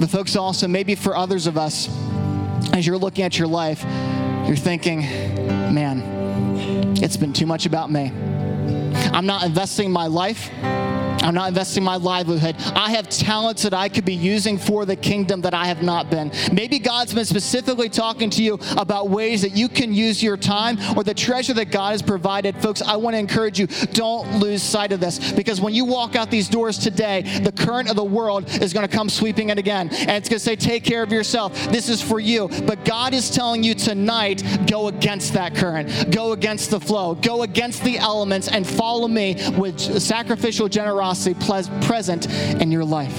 But, 0.00 0.08
folks, 0.08 0.34
also, 0.34 0.66
maybe 0.66 0.94
for 0.94 1.14
others 1.14 1.46
of 1.46 1.58
us, 1.58 1.88
as 2.72 2.86
you're 2.86 2.96
looking 2.96 3.22
at 3.22 3.38
your 3.38 3.48
life, 3.48 3.84
you're 4.46 4.56
thinking, 4.56 5.00
man, 5.00 6.96
it's 7.02 7.18
been 7.18 7.34
too 7.34 7.44
much 7.44 7.66
about 7.66 7.90
me. 7.90 8.10
I'm 9.12 9.26
not 9.26 9.44
investing 9.44 9.92
my 9.92 10.06
life. 10.06 10.50
I'm 11.22 11.34
not 11.34 11.48
investing 11.48 11.84
my 11.84 11.96
livelihood. 11.96 12.56
I 12.74 12.90
have 12.92 13.08
talents 13.08 13.62
that 13.62 13.74
I 13.74 13.88
could 13.88 14.04
be 14.04 14.14
using 14.14 14.58
for 14.58 14.86
the 14.86 14.96
kingdom 14.96 15.42
that 15.42 15.54
I 15.54 15.66
have 15.66 15.82
not 15.82 16.10
been. 16.10 16.32
Maybe 16.52 16.78
God's 16.78 17.12
been 17.12 17.24
specifically 17.24 17.88
talking 17.88 18.30
to 18.30 18.42
you 18.42 18.58
about 18.76 19.10
ways 19.10 19.42
that 19.42 19.56
you 19.56 19.68
can 19.68 19.92
use 19.92 20.22
your 20.22 20.36
time 20.36 20.78
or 20.96 21.04
the 21.04 21.14
treasure 21.14 21.52
that 21.54 21.70
God 21.70 21.92
has 21.92 22.02
provided. 22.02 22.56
Folks, 22.62 22.80
I 22.82 22.96
want 22.96 23.14
to 23.14 23.18
encourage 23.18 23.58
you 23.58 23.66
don't 23.92 24.38
lose 24.38 24.62
sight 24.62 24.92
of 24.92 25.00
this 25.00 25.32
because 25.32 25.60
when 25.60 25.74
you 25.74 25.84
walk 25.84 26.16
out 26.16 26.30
these 26.30 26.48
doors 26.48 26.78
today, 26.78 27.22
the 27.42 27.52
current 27.52 27.90
of 27.90 27.96
the 27.96 28.04
world 28.04 28.48
is 28.62 28.72
going 28.72 28.88
to 28.88 28.94
come 28.94 29.08
sweeping 29.08 29.50
in 29.50 29.58
again. 29.58 29.88
And 29.90 30.10
it's 30.10 30.28
going 30.28 30.38
to 30.38 30.44
say, 30.44 30.56
take 30.56 30.84
care 30.84 31.02
of 31.02 31.12
yourself. 31.12 31.54
This 31.70 31.88
is 31.88 32.00
for 32.00 32.20
you. 32.20 32.48
But 32.66 32.84
God 32.84 33.12
is 33.12 33.30
telling 33.30 33.62
you 33.62 33.74
tonight, 33.74 34.42
go 34.66 34.88
against 34.88 35.34
that 35.34 35.54
current, 35.54 36.10
go 36.10 36.32
against 36.32 36.70
the 36.70 36.80
flow, 36.80 37.14
go 37.14 37.42
against 37.42 37.84
the 37.84 37.98
elements, 37.98 38.48
and 38.48 38.66
follow 38.66 39.08
me 39.08 39.36
with 39.56 39.78
sacrificial 39.78 40.68
generosity 40.68 41.09
present 41.82 42.26
in 42.60 42.70
your 42.70 42.84
life. 42.84 43.16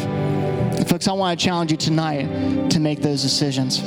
Folks, 0.87 1.07
I 1.07 1.13
want 1.13 1.39
to 1.39 1.45
challenge 1.45 1.71
you 1.71 1.77
tonight 1.77 2.71
to 2.71 2.79
make 2.79 3.01
those 3.01 3.21
decisions. 3.21 3.79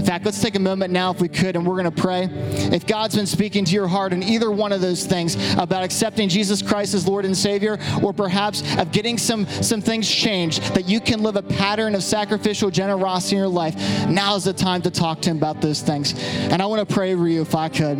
In 0.00 0.04
fact, 0.04 0.24
let's 0.24 0.40
take 0.40 0.54
a 0.54 0.60
moment 0.60 0.92
now, 0.92 1.10
if 1.10 1.20
we 1.20 1.28
could, 1.28 1.56
and 1.56 1.66
we're 1.66 1.80
going 1.80 1.92
to 1.92 2.02
pray. 2.02 2.28
If 2.72 2.86
God's 2.86 3.16
been 3.16 3.26
speaking 3.26 3.64
to 3.64 3.72
your 3.72 3.88
heart 3.88 4.12
in 4.12 4.22
either 4.22 4.50
one 4.50 4.72
of 4.72 4.80
those 4.80 5.04
things 5.04 5.36
about 5.54 5.82
accepting 5.82 6.28
Jesus 6.28 6.62
Christ 6.62 6.94
as 6.94 7.06
Lord 7.06 7.24
and 7.24 7.36
Savior, 7.36 7.78
or 8.02 8.12
perhaps 8.12 8.62
of 8.76 8.92
getting 8.92 9.18
some, 9.18 9.46
some 9.46 9.80
things 9.80 10.10
changed, 10.10 10.62
that 10.74 10.88
you 10.88 11.00
can 11.00 11.22
live 11.22 11.36
a 11.36 11.42
pattern 11.42 11.94
of 11.94 12.02
sacrificial 12.02 12.70
generosity 12.70 13.36
in 13.36 13.40
your 13.40 13.48
life, 13.48 13.74
now 14.08 14.36
is 14.36 14.44
the 14.44 14.52
time 14.52 14.82
to 14.82 14.90
talk 14.90 15.20
to 15.22 15.30
Him 15.30 15.36
about 15.36 15.60
those 15.60 15.80
things. 15.80 16.14
And 16.50 16.62
I 16.62 16.66
want 16.66 16.86
to 16.86 16.94
pray 16.94 17.12
over 17.14 17.28
you 17.28 17.42
if 17.42 17.54
I 17.54 17.68
could. 17.68 17.98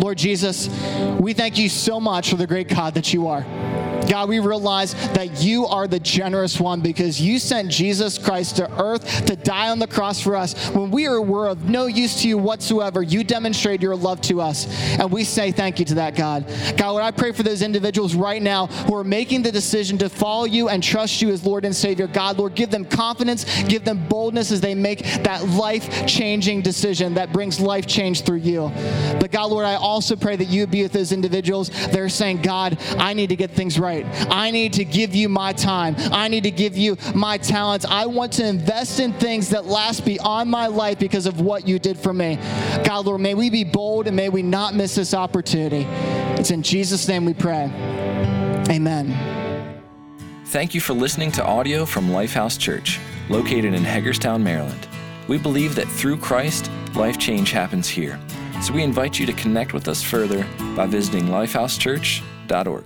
Lord 0.00 0.18
Jesus, 0.18 0.68
we 1.18 1.32
thank 1.32 1.58
you 1.58 1.68
so 1.68 2.00
much 2.00 2.30
for 2.30 2.36
the 2.36 2.46
great 2.46 2.68
God 2.68 2.94
that 2.94 3.12
you 3.12 3.26
are. 3.28 3.44
God, 4.08 4.28
we 4.28 4.38
realize 4.38 4.94
that 5.12 5.42
you 5.42 5.66
are 5.66 5.86
the 5.86 6.00
generous 6.00 6.60
one 6.60 6.80
because 6.80 7.20
you 7.20 7.38
sent 7.38 7.70
Jesus 7.70 8.18
Christ 8.18 8.56
to 8.56 8.70
earth 8.80 9.26
to 9.26 9.36
die 9.36 9.70
on 9.70 9.78
the 9.78 9.86
cross 9.86 10.20
for 10.20 10.36
us. 10.36 10.70
When 10.70 10.90
we 10.90 11.08
were 11.08 11.48
of 11.48 11.68
no 11.68 11.86
use 11.86 12.22
to 12.22 12.28
you 12.28 12.38
whatsoever, 12.38 13.02
you 13.02 13.24
demonstrated 13.24 13.82
your 13.82 13.96
love 13.96 14.20
to 14.22 14.40
us. 14.40 14.66
And 14.98 15.10
we 15.10 15.24
say 15.24 15.52
thank 15.52 15.78
you 15.78 15.84
to 15.86 15.94
that, 15.96 16.16
God. 16.16 16.46
God, 16.76 16.90
Lord, 16.90 17.04
I 17.04 17.10
pray 17.10 17.32
for 17.32 17.42
those 17.42 17.62
individuals 17.62 18.14
right 18.14 18.42
now 18.42 18.66
who 18.66 18.94
are 18.94 19.04
making 19.04 19.42
the 19.42 19.52
decision 19.52 19.98
to 19.98 20.08
follow 20.08 20.44
you 20.44 20.68
and 20.68 20.82
trust 20.82 21.22
you 21.22 21.30
as 21.30 21.44
Lord 21.44 21.64
and 21.64 21.74
Savior. 21.74 22.06
God, 22.06 22.38
Lord, 22.38 22.54
give 22.54 22.70
them 22.70 22.84
confidence, 22.84 23.44
give 23.64 23.84
them 23.84 24.06
boldness 24.08 24.50
as 24.50 24.60
they 24.60 24.74
make 24.74 25.04
that 25.22 25.46
life 25.48 26.06
changing 26.06 26.62
decision 26.62 27.14
that 27.14 27.32
brings 27.32 27.60
life 27.60 27.86
change 27.86 28.22
through 28.22 28.38
you. 28.38 28.70
But 29.20 29.30
God, 29.30 29.50
Lord, 29.50 29.64
I 29.64 29.74
also 29.74 30.16
pray 30.16 30.36
that 30.36 30.46
you 30.46 30.66
be 30.66 30.82
with 30.82 30.92
those 30.92 31.12
individuals 31.12 31.70
that 31.70 31.98
are 31.98 32.08
saying, 32.08 32.42
God, 32.42 32.78
I 32.98 33.14
need 33.14 33.28
to 33.28 33.36
get 33.36 33.50
things 33.50 33.78
right 33.78 33.93
right. 34.02 34.26
I 34.30 34.50
need 34.50 34.72
to 34.74 34.84
give 34.84 35.14
you 35.14 35.28
my 35.28 35.52
time. 35.52 35.94
I 35.98 36.28
need 36.28 36.44
to 36.44 36.50
give 36.50 36.76
you 36.76 36.96
my 37.14 37.38
talents. 37.38 37.84
I 37.84 38.06
want 38.06 38.32
to 38.34 38.46
invest 38.46 39.00
in 39.00 39.12
things 39.14 39.50
that 39.50 39.66
last 39.66 40.04
beyond 40.04 40.50
my 40.50 40.66
life 40.66 40.98
because 40.98 41.26
of 41.26 41.40
what 41.40 41.66
you 41.68 41.78
did 41.78 41.98
for 41.98 42.12
me. 42.12 42.36
God, 42.84 43.06
Lord, 43.06 43.20
may 43.20 43.34
we 43.34 43.50
be 43.50 43.64
bold 43.64 44.06
and 44.06 44.16
may 44.16 44.28
we 44.28 44.42
not 44.42 44.74
miss 44.74 44.94
this 44.94 45.14
opportunity. 45.14 45.86
It's 46.38 46.50
in 46.50 46.62
Jesus' 46.62 47.08
name 47.08 47.24
we 47.24 47.34
pray. 47.34 47.70
Amen. 48.68 49.34
Thank 50.46 50.74
you 50.74 50.80
for 50.80 50.92
listening 50.92 51.32
to 51.32 51.44
audio 51.44 51.84
from 51.84 52.08
Lifehouse 52.08 52.58
Church, 52.58 53.00
located 53.28 53.74
in 53.74 53.82
Hagerstown, 53.82 54.42
Maryland. 54.42 54.86
We 55.26 55.38
believe 55.38 55.74
that 55.74 55.88
through 55.88 56.18
Christ, 56.18 56.70
life 56.94 57.18
change 57.18 57.50
happens 57.50 57.88
here. 57.88 58.20
So 58.62 58.72
we 58.72 58.82
invite 58.82 59.18
you 59.18 59.26
to 59.26 59.32
connect 59.32 59.72
with 59.72 59.88
us 59.88 60.02
further 60.02 60.46
by 60.76 60.86
visiting 60.86 61.26
lifehousechurch.org. 61.26 62.84